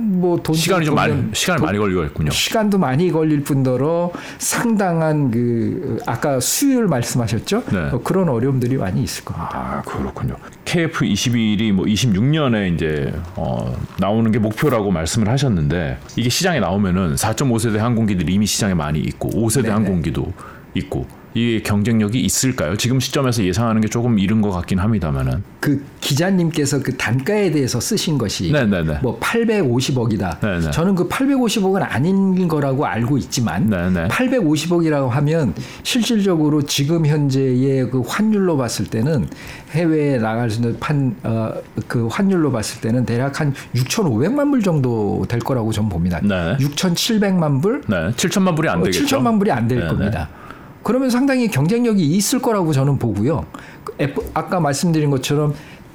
뭐 0.02 0.42
돈 0.42 0.56
시간이 0.56 0.86
좀 0.86 0.96
많이 0.96 1.14
시간이 1.34 1.60
돈, 1.60 1.66
많이 1.66 1.78
걸리겠군요. 1.78 2.32
시간도 2.32 2.78
많이 2.78 3.12
걸릴 3.12 3.44
뿐더러 3.44 4.12
상당한 4.38 5.32
그 5.32 6.00
아까 6.06 6.40
수율 6.40 6.88
말씀하셨죠? 6.88 7.64
네. 7.72 7.78
어, 7.92 8.02
그런 8.04 8.30
어려움들이 8.30 8.78
많이 8.78 9.04
있을 9.04 9.24
겁니다. 9.24 9.50
아 9.54 9.82
그렇군요. 9.84 10.36
KF 10.66 11.06
21이 11.06 11.72
뭐 11.72 11.86
26년에 11.86 12.74
이제 12.74 13.14
어, 13.36 13.76
나오는 14.00 14.32
게 14.32 14.40
목표라고 14.40 14.92
말씀을 14.92 15.30
하셨는데 15.30 15.98
이게 16.16 16.30
시장에 16.30 16.60
나오면은 16.60 17.16
4.5세대 17.16 17.78
항공기들이 17.78 18.34
이미 18.34 18.46
시장에 18.46 18.74
많이 18.74 19.00
있고 19.00 19.30
5세대 19.30 19.64
네네. 19.64 19.74
항공기도 19.74 20.32
있고 20.76 21.06
이 21.34 21.62
경쟁력이 21.64 22.20
있을까요? 22.20 22.76
지금 22.76 23.00
시점에서 23.00 23.44
예상하는 23.44 23.82
게 23.82 23.88
조금 23.88 24.20
이른 24.20 24.42
것 24.42 24.52
같긴 24.52 24.80
합니다만은. 24.80 25.44
그 25.62 25.84
기자님께서 26.02 26.82
그 26.82 26.98
단가에 26.98 27.52
대해서 27.52 27.80
쓰신 27.80 28.18
것이 28.18 28.52
네네네. 28.52 29.00
뭐 29.02 29.18
850억이다. 29.20 30.40
네네. 30.42 30.72
저는 30.72 30.96
그 30.96 31.08
850억은 31.08 31.86
아닌 31.88 32.48
거라고 32.48 32.86
알고 32.86 33.18
있지만 33.20 33.70
네네. 33.70 34.08
850억이라고 34.10 35.08
하면 35.08 35.54
실질적으로 35.84 36.64
지금 36.64 37.06
현재의 37.06 37.90
그 37.90 38.02
환율로 38.02 38.58
봤을 38.58 38.86
때는 38.86 39.28
해외에 39.72 40.18
나갈 40.18 40.50
수 40.50 40.60
있는 40.60 40.78
판, 40.80 41.16
어, 41.24 41.54
그 41.88 42.08
환율로 42.08 42.52
봤을 42.52 42.82
때는 42.82 43.06
대략 43.06 43.40
한 43.40 43.54
6,500만 43.76 44.52
불 44.52 44.62
정도 44.62 45.24
될 45.30 45.40
거라고 45.40 45.72
저는 45.72 45.90
봅니다. 45.90 46.20
네. 46.22 46.58
6,700만 46.58 47.62
불? 47.62 47.82
네. 47.88 48.10
7천만 48.18 48.56
불이 48.56 48.68
안 48.68 48.84
되겠죠. 48.84 49.06
7천만 49.06 49.40
불이 49.40 49.52
안될 49.52 49.88
겁니다. 49.88 50.28
그러면 50.84 51.10
상당히 51.10 51.48
경쟁력이 51.48 52.04
있을 52.04 52.42
거라고 52.42 52.74
저는 52.74 52.98
보고요. 52.98 53.46
F, 54.00 54.24
아까 54.34 54.60
말씀드린 54.60 55.10
것처럼 55.10 55.54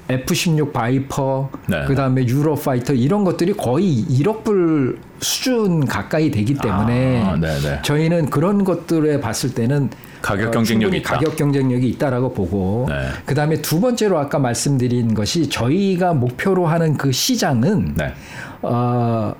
F-16 0.09 0.71
바이퍼, 0.71 1.49
네. 1.67 1.83
그 1.85 1.95
다음에 1.95 2.25
유로파이터 2.25 2.93
이런 2.93 3.25
것들이 3.25 3.53
거의 3.53 4.05
1억 4.09 4.43
불 4.43 4.99
수준 5.19 5.85
가까이 5.85 6.31
되기 6.31 6.53
때문에 6.53 7.23
아, 7.23 7.35
네, 7.35 7.47
네. 7.59 7.79
저희는 7.81 8.29
그런 8.29 8.63
것들에 8.63 9.19
봤을 9.19 9.53
때는 9.53 9.89
가격 10.21 10.47
어, 10.47 10.51
경쟁력이 10.51 10.97
있다. 10.97 11.15
가격 11.15 11.35
경쟁력이 11.35 11.89
있다라고 11.89 12.33
보고 12.33 12.85
네. 12.87 12.95
그 13.25 13.35
다음에 13.35 13.61
두 13.61 13.81
번째로 13.81 14.17
아까 14.17 14.39
말씀드린 14.39 15.13
것이 15.13 15.49
저희가 15.49 16.13
목표로 16.13 16.65
하는 16.67 16.95
그 16.97 17.11
시장은 17.11 17.95
네. 17.95 18.13
어, 18.61 19.33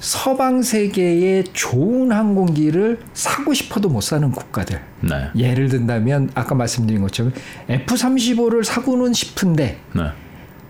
서방 0.00 0.62
세계의 0.62 1.44
좋은 1.52 2.10
항공기를 2.10 3.00
사고 3.12 3.52
싶어도 3.52 3.90
못 3.90 4.00
사는 4.00 4.30
국가들. 4.32 4.80
네. 5.02 5.30
예를 5.36 5.68
든다면 5.68 6.30
아까 6.34 6.54
말씀드린 6.54 7.02
것처럼 7.02 7.32
F-35를 7.68 8.64
사고는 8.64 9.12
싶은데 9.12 9.78
네. 9.94 10.02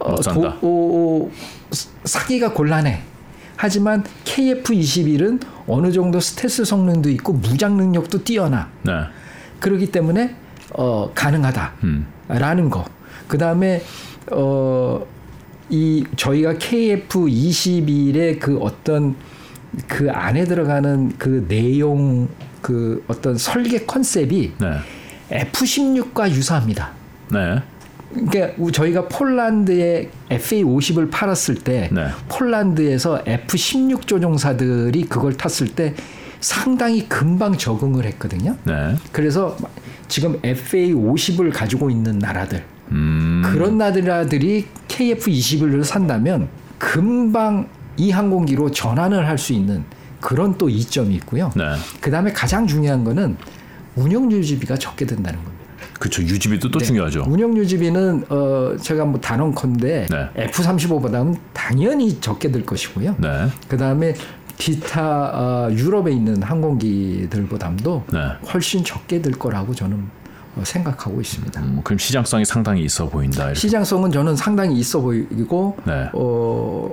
어, 0.00 0.16
도, 0.16 0.52
어, 0.60 1.30
사기가 2.04 2.52
곤란해. 2.52 3.02
하지만 3.54 4.02
KF-21은 4.24 5.40
어느 5.68 5.92
정도 5.92 6.18
스텔스 6.18 6.64
성능도 6.64 7.08
있고 7.10 7.32
무장 7.32 7.76
능력도 7.76 8.24
뛰어나. 8.24 8.68
네. 8.82 8.92
그렇기 9.60 9.92
때문에 9.92 10.34
어, 10.74 11.12
가능하다라는 11.14 12.64
음. 12.64 12.70
거. 12.70 12.84
그 13.28 13.38
다음에 13.38 13.82
어, 14.32 15.06
이 15.70 16.04
저희가 16.16 16.54
KF21의 16.54 18.40
그 18.40 18.58
어떤 18.58 19.14
그 19.86 20.10
안에 20.10 20.44
들어가는 20.44 21.16
그 21.16 21.46
내용 21.48 22.28
그 22.60 23.04
어떤 23.08 23.38
설계 23.38 23.84
컨셉이 23.86 24.52
네. 24.58 25.44
F16과 25.52 26.28
유사합니다. 26.30 26.90
네. 27.30 27.62
그러니까 28.12 28.70
저희가 28.72 29.06
폴란드에 29.06 30.10
FA50을 30.30 31.10
팔았을 31.10 31.54
때 31.56 31.88
네. 31.92 32.08
폴란드에서 32.28 33.22
F16 33.22 34.06
조종사들이 34.06 35.04
그걸 35.04 35.36
탔을 35.36 35.68
때 35.68 35.94
상당히 36.40 37.08
금방 37.08 37.56
적응을 37.56 38.04
했거든요. 38.06 38.56
네. 38.64 38.96
그래서 39.12 39.56
지금 40.08 40.40
FA50을 40.40 41.52
가지고 41.52 41.90
있는 41.90 42.18
나라들 42.18 42.64
음. 42.90 43.42
그런 43.46 43.78
나라들이 43.78 44.66
KF21을 45.00 45.82
산다면 45.84 46.48
금방 46.78 47.68
이 47.96 48.10
항공기로 48.10 48.70
전환을 48.70 49.26
할 49.26 49.38
수 49.38 49.52
있는 49.52 49.84
그런 50.20 50.58
또 50.58 50.68
이점이 50.68 51.14
있고요. 51.16 51.50
네. 51.56 51.64
그 52.00 52.10
다음에 52.10 52.30
가장 52.32 52.66
중요한 52.66 53.04
거는 53.04 53.36
운영 53.96 54.30
유지비가 54.30 54.76
적게 54.76 55.06
든다는 55.06 55.42
겁니다. 55.42 55.64
그렇죠. 55.98 56.22
유지비도 56.22 56.70
또 56.70 56.78
네. 56.78 56.84
중요하죠. 56.84 57.24
운영 57.26 57.56
유지비는 57.56 58.24
어 58.28 58.76
제가 58.80 59.06
뭐 59.06 59.18
단언컨대 59.20 60.06
네. 60.10 60.46
F35보다는 60.48 61.36
당연히 61.54 62.20
적게 62.20 62.50
들 62.50 62.64
것이고요. 62.66 63.16
네. 63.18 63.46
그 63.68 63.76
다음에 63.78 64.14
기타 64.58 65.30
어, 65.32 65.70
유럽에 65.72 66.12
있는 66.12 66.42
항공기들보다도 66.42 68.04
네. 68.12 68.18
훨씬 68.52 68.84
적게 68.84 69.22
들 69.22 69.32
거라고 69.32 69.74
저는 69.74 69.96
어, 69.96 70.19
생각하고 70.62 71.20
있습니다. 71.20 71.60
음, 71.60 71.80
그럼 71.84 71.98
시장성이 71.98 72.44
상당히 72.44 72.82
있어 72.84 73.08
보인다. 73.08 73.44
이렇게. 73.44 73.58
시장성은 73.58 74.12
저는 74.12 74.36
상당히 74.36 74.78
있어 74.78 75.00
보이고 75.00 75.76
네. 75.86 76.10
어, 76.12 76.90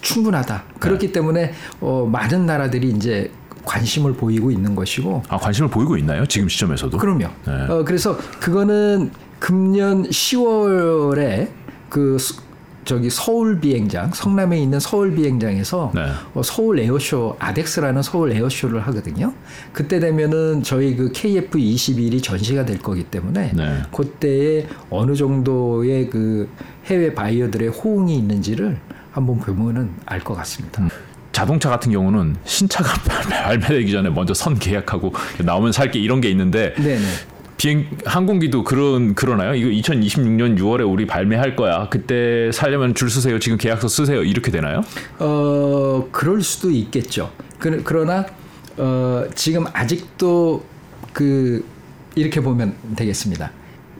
충분하다. 0.00 0.64
그렇기 0.78 1.08
네. 1.08 1.12
때문에 1.12 1.52
어, 1.80 2.08
많은 2.10 2.46
나라들이 2.46 2.90
이제 2.90 3.30
관심을 3.64 4.14
보이고 4.14 4.50
있는 4.50 4.74
것이고. 4.74 5.22
아 5.28 5.36
관심을 5.36 5.70
보이고 5.70 5.96
있나요? 5.96 6.26
지금 6.26 6.48
시점에서도? 6.48 6.96
그럼요. 6.98 7.28
네. 7.46 7.52
어, 7.68 7.84
그래서 7.84 8.16
그거는 8.40 9.10
금년 9.38 10.08
10월에 10.08 11.48
그 11.88 12.16
저기 12.88 13.10
서울 13.10 13.60
비행장 13.60 14.12
성남에 14.14 14.58
있는 14.58 14.80
서울 14.80 15.14
비행장에서 15.14 15.92
네. 15.94 16.06
어, 16.32 16.42
서울 16.42 16.80
에어쇼 16.80 17.36
아덱스라는 17.38 18.00
서울 18.00 18.32
에어쇼를 18.32 18.80
하거든요. 18.86 19.34
그때 19.74 20.00
되면은 20.00 20.62
저희 20.62 20.96
그 20.96 21.12
KF 21.12 21.58
21이 21.58 22.22
전시가 22.22 22.64
될 22.64 22.78
거기 22.78 23.04
때문에 23.04 23.52
네. 23.54 23.82
그때에 23.94 24.66
어느 24.88 25.14
정도의 25.14 26.08
그 26.08 26.48
해외 26.86 27.12
바이어들의 27.12 27.68
호응이 27.68 28.16
있는지를 28.16 28.78
한번 29.12 29.38
보면은 29.38 29.90
알 30.06 30.20
것 30.20 30.34
같습니다. 30.36 30.82
음. 30.82 30.88
자동차 31.30 31.68
같은 31.68 31.92
경우는 31.92 32.36
신차가 32.44 32.94
발매되기 33.04 33.92
전에 33.92 34.08
먼저 34.08 34.32
선 34.32 34.58
계약하고 34.58 35.12
나오면 35.44 35.72
살게 35.72 35.98
이런 35.98 36.22
게 36.22 36.30
있는데 36.30 36.72
네네. 36.76 37.04
비행 37.58 37.86
항공기도 38.06 38.62
그런 38.62 39.14
그러나요? 39.16 39.54
이거 39.54 39.68
2026년 39.68 40.56
6월에 40.58 40.90
우리 40.90 41.06
발매할 41.06 41.56
거야. 41.56 41.88
그때 41.90 42.50
살려면 42.52 42.94
줄 42.94 43.10
쓰세요. 43.10 43.38
지금 43.40 43.58
계약서 43.58 43.88
쓰세요. 43.88 44.22
이렇게 44.22 44.52
되나요? 44.52 44.80
어 45.18 46.08
그럴 46.12 46.40
수도 46.40 46.70
있겠죠. 46.70 47.32
그, 47.58 47.82
그러나 47.84 48.24
어, 48.76 49.24
지금 49.34 49.64
아직도 49.72 50.64
그 51.12 51.64
이렇게 52.14 52.40
보면 52.40 52.74
되겠습니다. 52.94 53.50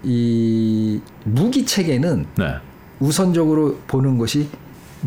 이 0.04 1.00
무기 1.24 1.66
체계는 1.66 2.26
네. 2.36 2.54
우선적으로 3.00 3.78
보는 3.88 4.18
것이 4.18 4.48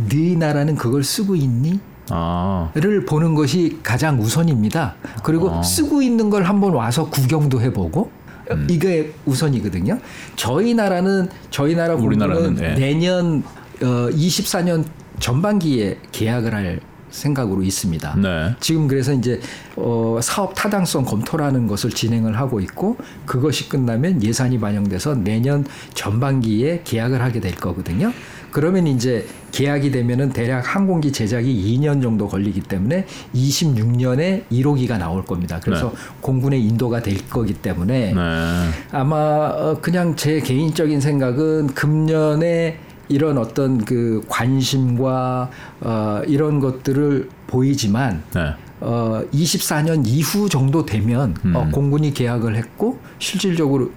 네 0.09 0.35
나라는 0.35 0.75
그걸 0.75 1.05
쓰고 1.05 1.37
있니? 1.37 1.79
아. 2.09 2.71
를 2.75 3.05
보는 3.05 3.35
것이 3.35 3.79
가장 3.81 4.19
우선입니다. 4.19 4.95
그리고 5.23 5.49
아. 5.49 5.63
쓰고 5.63 6.01
있는 6.01 6.29
걸 6.29 6.43
한번 6.43 6.73
와서 6.73 7.09
구경도 7.09 7.61
해보고 7.61 8.11
음. 8.51 8.67
이게 8.69 9.13
우선이거든요. 9.25 9.99
저희 10.35 10.73
나라는 10.73 11.29
저희 11.49 11.75
나라 11.75 11.95
우리나라는 11.95 12.55
네. 12.55 12.75
내년 12.75 13.43
어 13.81 14.09
24년 14.11 14.85
전반기에 15.19 15.99
계약을 16.11 16.53
할 16.53 16.79
생각으로 17.11 17.61
있습니다. 17.61 18.15
네. 18.15 18.55
지금 18.59 18.87
그래서 18.87 19.13
이제 19.13 19.39
어, 19.75 20.19
사업 20.21 20.55
타당성 20.55 21.05
검토라는 21.05 21.67
것을 21.67 21.91
진행을 21.91 22.37
하고 22.37 22.59
있고 22.61 22.97
그것이 23.25 23.69
끝나면 23.69 24.23
예산이 24.23 24.59
반영돼서 24.59 25.15
내년 25.15 25.65
전반기에 25.93 26.81
계약을 26.83 27.21
하게 27.21 27.39
될 27.39 27.55
거거든요. 27.55 28.11
그러면 28.51 28.85
이제 28.87 29.25
계약이 29.51 29.91
되면은 29.91 30.29
대략 30.29 30.75
항공기 30.75 31.11
제작이 31.11 31.79
2년 31.79 32.01
정도 32.01 32.27
걸리기 32.27 32.61
때문에 32.61 33.05
26년에 33.33 34.43
1호기가 34.51 34.97
나올 34.97 35.25
겁니다. 35.25 35.59
그래서 35.63 35.89
네. 35.89 35.95
공군의 36.21 36.61
인도가 36.61 37.01
될 37.01 37.17
거기 37.29 37.53
때문에 37.53 38.13
네. 38.13 38.69
아마 38.91 39.15
어, 39.15 39.77
그냥 39.81 40.15
제 40.15 40.39
개인적인 40.39 41.01
생각은 41.01 41.67
금년에 41.67 42.77
이런 43.07 43.37
어떤 43.37 43.83
그 43.83 44.23
관심과 44.27 45.49
어, 45.81 46.21
이런 46.27 46.59
것들을 46.59 47.29
보이지만 47.47 48.23
네. 48.33 48.53
어, 48.79 49.21
24년 49.33 50.03
이후 50.05 50.49
정도 50.49 50.85
되면 50.85 51.31
어, 51.31 51.41
음. 51.45 51.55
어, 51.55 51.69
공군이 51.71 52.13
계약을 52.13 52.55
했고 52.55 52.99
실질적으로 53.19 53.91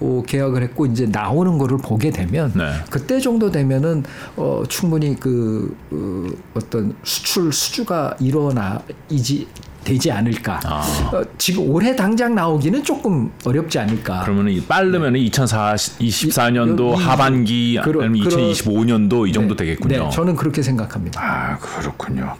어, 0.00 0.22
계약을 0.26 0.62
했고 0.62 0.86
이제 0.86 1.06
나오는 1.06 1.58
거를 1.58 1.78
보게 1.78 2.10
되면 2.10 2.52
네. 2.54 2.72
그때 2.90 3.18
정도 3.20 3.50
되면은 3.50 4.04
어, 4.36 4.62
충분히 4.68 5.16
그 5.18 5.76
어, 5.90 6.26
어떤 6.54 6.94
수출 7.02 7.52
수주가 7.52 8.14
일어나이지 8.20 9.48
되지 9.84 10.12
않을까. 10.12 10.60
아. 10.64 10.82
어, 11.12 11.22
지금 11.38 11.70
올해 11.70 11.96
당장 11.96 12.34
나오기는 12.34 12.84
조금 12.84 13.30
어렵지 13.44 13.78
않을까. 13.78 14.22
그러면 14.24 14.62
빠르면 14.68 15.14
네. 15.14 15.20
2024년도 15.20 16.98
이, 16.98 17.02
하반기 17.02 17.80
그러, 17.82 18.04
아니면 18.04 18.28
2025년도 18.28 19.28
이 19.28 19.32
정도 19.32 19.54
네, 19.56 19.64
되겠군요. 19.64 20.04
네, 20.04 20.10
저는 20.10 20.36
그렇게 20.36 20.62
생각합니다. 20.62 21.20
아 21.22 21.58
그렇군요. 21.58 22.36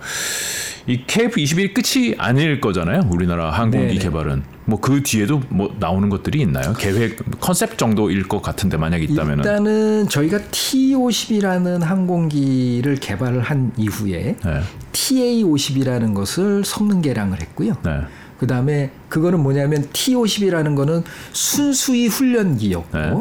이 0.89 1.05
KF21 1.07 1.75
끝이 1.75 2.15
아닐 2.17 2.61
거잖아요. 2.61 3.03
우리나라 3.11 3.51
항공기 3.51 3.89
네네. 3.89 3.99
개발은. 4.01 4.43
뭐 4.65 4.79
그 4.81 5.03
뒤에도 5.03 5.43
뭐 5.49 5.75
나오는 5.79 6.09
것들이 6.09 6.41
있나요? 6.41 6.73
계획 6.79 7.19
컨셉 7.41 7.77
정도일 7.79 8.27
것 8.29 8.41
같은데 8.43 8.77
만약 8.77 9.03
있다면 9.03 9.39
일단은 9.39 10.09
저희가 10.09 10.39
T50이라는 10.39 11.81
항공기를 11.81 12.97
개발을 12.97 13.41
한 13.41 13.73
이후에 13.77 14.37
네. 14.45 14.61
TA50이라는 14.93 16.15
것을 16.15 16.65
성능 16.65 17.03
개량을 17.03 17.41
했고요. 17.41 17.77
네. 17.85 18.01
그 18.39 18.47
다음에 18.47 18.91
그거는 19.09 19.41
뭐냐면 19.43 19.89
T50이라는 19.93 20.77
거는 20.77 21.03
순수히 21.33 22.07
훈련기였고 22.07 22.99
네. 22.99 23.13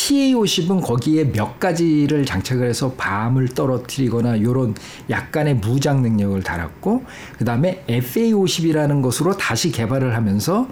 TA50은 0.00 0.80
거기에 0.80 1.30
몇 1.30 1.60
가지를 1.60 2.24
장착을 2.24 2.66
해서 2.66 2.92
밤을 2.96 3.48
떨어뜨리거나 3.48 4.40
요런 4.40 4.74
약간의 5.10 5.56
무장 5.56 6.02
능력을 6.02 6.42
달았고 6.42 7.04
그 7.36 7.44
다음에 7.44 7.84
FA50이라는 7.86 9.02
것으로 9.02 9.36
다시 9.36 9.70
개발을 9.70 10.14
하면서 10.16 10.68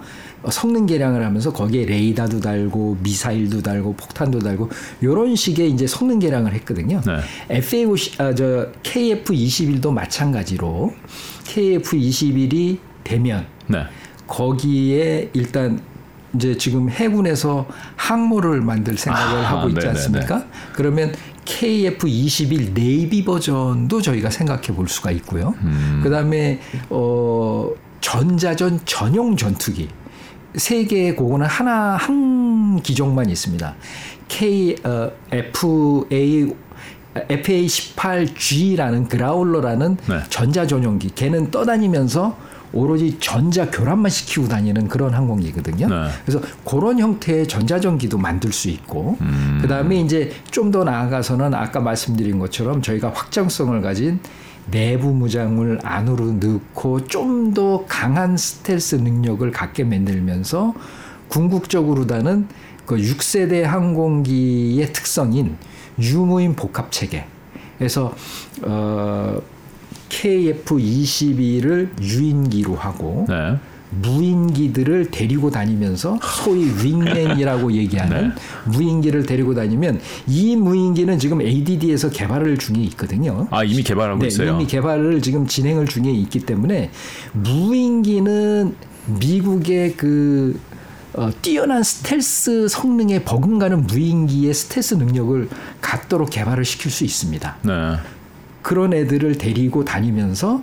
성능 0.49 0.85
개량을 0.85 1.23
하면서 1.23 1.53
거기에 1.53 1.85
레이더도 1.85 2.39
달고 2.39 2.97
미사일도 3.03 3.61
달고 3.61 3.93
폭탄도 3.95 4.39
달고 4.39 4.69
요런 5.03 5.35
식의 5.35 5.69
이제 5.69 5.85
성능 5.85 6.19
개량을 6.19 6.53
했거든요. 6.53 7.01
네. 7.05 7.59
FA50 7.59 8.21
아, 8.21 8.33
저 8.33 8.67
KF21도 8.83 9.91
마찬가지로 9.91 10.93
KF21이 11.43 12.77
되면 13.03 13.45
네. 13.67 13.83
거기에 14.27 15.29
일단 15.33 15.81
이제 16.35 16.57
지금 16.57 16.89
해군에서 16.89 17.67
항모를 17.95 18.61
만들 18.61 18.97
생각을 18.97 19.45
아, 19.45 19.49
하고 19.51 19.69
있지 19.69 19.79
네네네. 19.79 19.89
않습니까? 19.91 20.45
그러면 20.73 21.13
KF-21 21.45 22.73
네이비 22.73 23.25
버전도 23.25 24.01
저희가 24.01 24.29
생각해 24.29 24.67
볼 24.67 24.87
수가 24.87 25.11
있고요. 25.11 25.55
음. 25.61 26.01
그다음에 26.03 26.59
어 26.89 27.69
전자전 28.01 28.79
전용 28.85 29.35
전투기 29.35 29.89
세 30.55 30.85
개의 30.85 31.15
그거는 31.15 31.47
하나 31.47 31.95
한 31.95 32.81
기종만 32.81 33.29
있습니다. 33.29 33.75
K 34.27 34.75
어, 34.83 35.11
FA 35.31 36.53
FA18G라는 37.15 39.09
그라울러라는 39.09 39.97
네. 40.07 40.19
전자 40.29 40.67
전용기 40.67 41.09
걔는 41.15 41.51
떠다니면서 41.51 42.37
오로지 42.73 43.17
전자 43.19 43.69
교란만 43.69 44.09
시키고 44.11 44.47
다니는 44.47 44.87
그런 44.87 45.13
항공기거든요. 45.13 45.87
네. 45.87 46.09
그래서 46.25 46.41
그런 46.63 46.99
형태의 46.99 47.47
전자전기도 47.47 48.17
만들 48.17 48.51
수 48.51 48.69
있고 48.69 49.17
음. 49.21 49.59
그 49.61 49.67
다음에 49.67 49.99
이제 49.99 50.31
좀 50.51 50.69
더 50.69 50.83
나아가서는 50.83 51.55
아까 51.55 51.79
말씀드린 51.79 52.37
것처럼 52.37 52.81
저희가 52.83 53.11
확장성을 53.13 53.81
가진 53.81 54.19
내부 54.69 55.11
무장을 55.13 55.79
안으로 55.83 56.33
넣고 56.33 57.07
좀 57.07 57.53
더 57.55 57.83
강한 57.87 58.37
스텔스 58.37 58.97
능력을 58.97 59.49
갖게 59.51 59.83
만들면서 59.83 60.75
궁극적으로 61.29 62.05
다는 62.05 62.47
그 62.85 62.97
6세대 62.97 63.61
항공기의 63.63 64.93
특성인 64.93 65.57
유무인 65.99 66.55
복합 66.55 66.91
체계. 66.91 67.25
그래서 67.79 68.13
어 68.61 69.41
KF-22를 70.09 71.89
유인기로 72.01 72.75
하고 72.75 73.25
네. 73.27 73.57
무인기들을 73.91 75.09
데리고 75.09 75.49
다니면서 75.49 76.19
소위 76.43 76.71
윙맨이라고 76.83 77.71
얘기하는 77.77 78.29
네. 78.29 78.35
무인기를 78.65 79.25
데리고 79.25 79.55
다니면 79.55 79.99
이 80.27 80.55
무인기는 80.55 81.17
지금 81.17 81.41
ADD에서 81.41 82.11
개발을 82.11 82.57
중에 82.57 82.77
있거든요. 82.89 83.47
아 83.49 83.63
이미 83.63 83.81
개발하고 83.81 84.19
네, 84.19 84.27
있어요. 84.27 84.53
이미 84.55 84.67
개발을 84.67 85.21
지금 85.21 85.47
진행을 85.47 85.87
중에 85.87 86.11
있기 86.11 86.41
때문에 86.41 86.91
무인기는 87.33 88.75
미국의 89.19 89.93
그 89.97 90.59
어, 91.13 91.31
뛰어난 91.41 91.81
스텔스 91.81 92.67
성능에 92.67 93.23
버금가는 93.23 93.87
무인기의 93.87 94.53
스텔스 94.53 94.95
능력을 94.95 95.49
갖도록 95.81 96.29
개발을 96.29 96.63
시킬 96.63 96.91
수 96.91 97.03
있습니다. 97.03 97.57
네. 97.63 97.95
그런 98.61 98.93
애들을 98.93 99.37
데리고 99.37 99.85
다니면서 99.85 100.61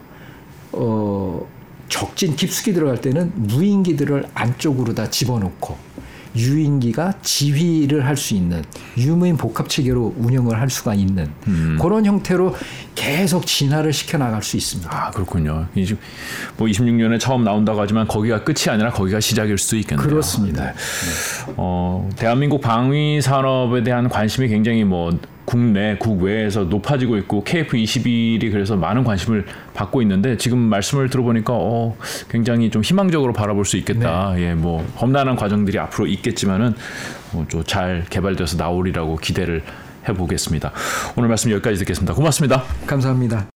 어 0.72 1.46
적진 1.88 2.36
깊숙이 2.36 2.72
들어갈 2.72 3.00
때는 3.00 3.32
무인기들을 3.34 4.26
안쪽으로 4.34 4.94
다 4.94 5.08
집어넣고 5.08 5.76
유인기가 6.36 7.14
지휘를 7.22 8.04
할 8.04 8.16
수 8.16 8.34
있는 8.34 8.62
유무인 8.98 9.36
복합 9.36 9.68
체계로 9.68 10.14
운영을 10.18 10.60
할 10.60 10.68
수가 10.68 10.94
있는 10.94 11.30
음. 11.46 11.78
그런 11.80 12.04
형태로 12.04 12.54
계속 12.94 13.46
진화를 13.46 13.92
시켜 13.92 14.18
나갈 14.18 14.42
수 14.42 14.56
있습니다. 14.56 14.90
아 14.92 15.10
그렇군요. 15.12 15.66
뭐 16.56 16.66
26년에 16.68 17.18
처음 17.20 17.44
나온다고 17.44 17.80
하지만 17.80 18.06
거기가 18.06 18.44
끝이 18.44 18.68
아니라 18.68 18.90
거기가 18.90 19.20
시작일 19.20 19.56
수 19.58 19.76
있겠네요. 19.76 20.06
그렇습니다. 20.06 20.64
네. 20.64 20.74
어, 21.56 22.08
대한민국 22.16 22.60
방위 22.60 23.20
산업에 23.22 23.82
대한 23.82 24.08
관심이 24.08 24.48
굉장히 24.48 24.84
뭐 24.84 25.18
국내, 25.46 25.96
국외에서 25.96 26.64
높아지고 26.64 27.16
있고 27.18 27.42
KF21이 27.44 28.50
그래서 28.52 28.76
많은 28.76 29.04
관심을 29.04 29.46
받고 29.72 30.02
있는데 30.02 30.36
지금 30.36 30.58
말씀을 30.58 31.08
들어보니까 31.08 31.54
어, 31.54 31.96
굉장히 32.28 32.70
좀 32.70 32.82
희망적으로 32.82 33.32
바라볼 33.32 33.64
수 33.64 33.78
있겠다. 33.78 34.34
네. 34.34 34.42
예, 34.42 34.54
뭐 34.54 34.84
험난한 35.00 35.36
과정들이 35.36 35.78
앞으로 35.78 36.06
있겠지만은 36.08 36.74
뭐잘 37.32 38.04
개발돼서 38.10 38.56
나오리라고 38.56 39.16
기대를 39.16 39.62
해보겠습니다. 40.08 40.72
오늘 41.16 41.28
말씀 41.28 41.50
여기까지 41.50 41.78
듣겠습니다. 41.78 42.14
고맙습니다. 42.14 42.64
감사합니다. 42.86 43.55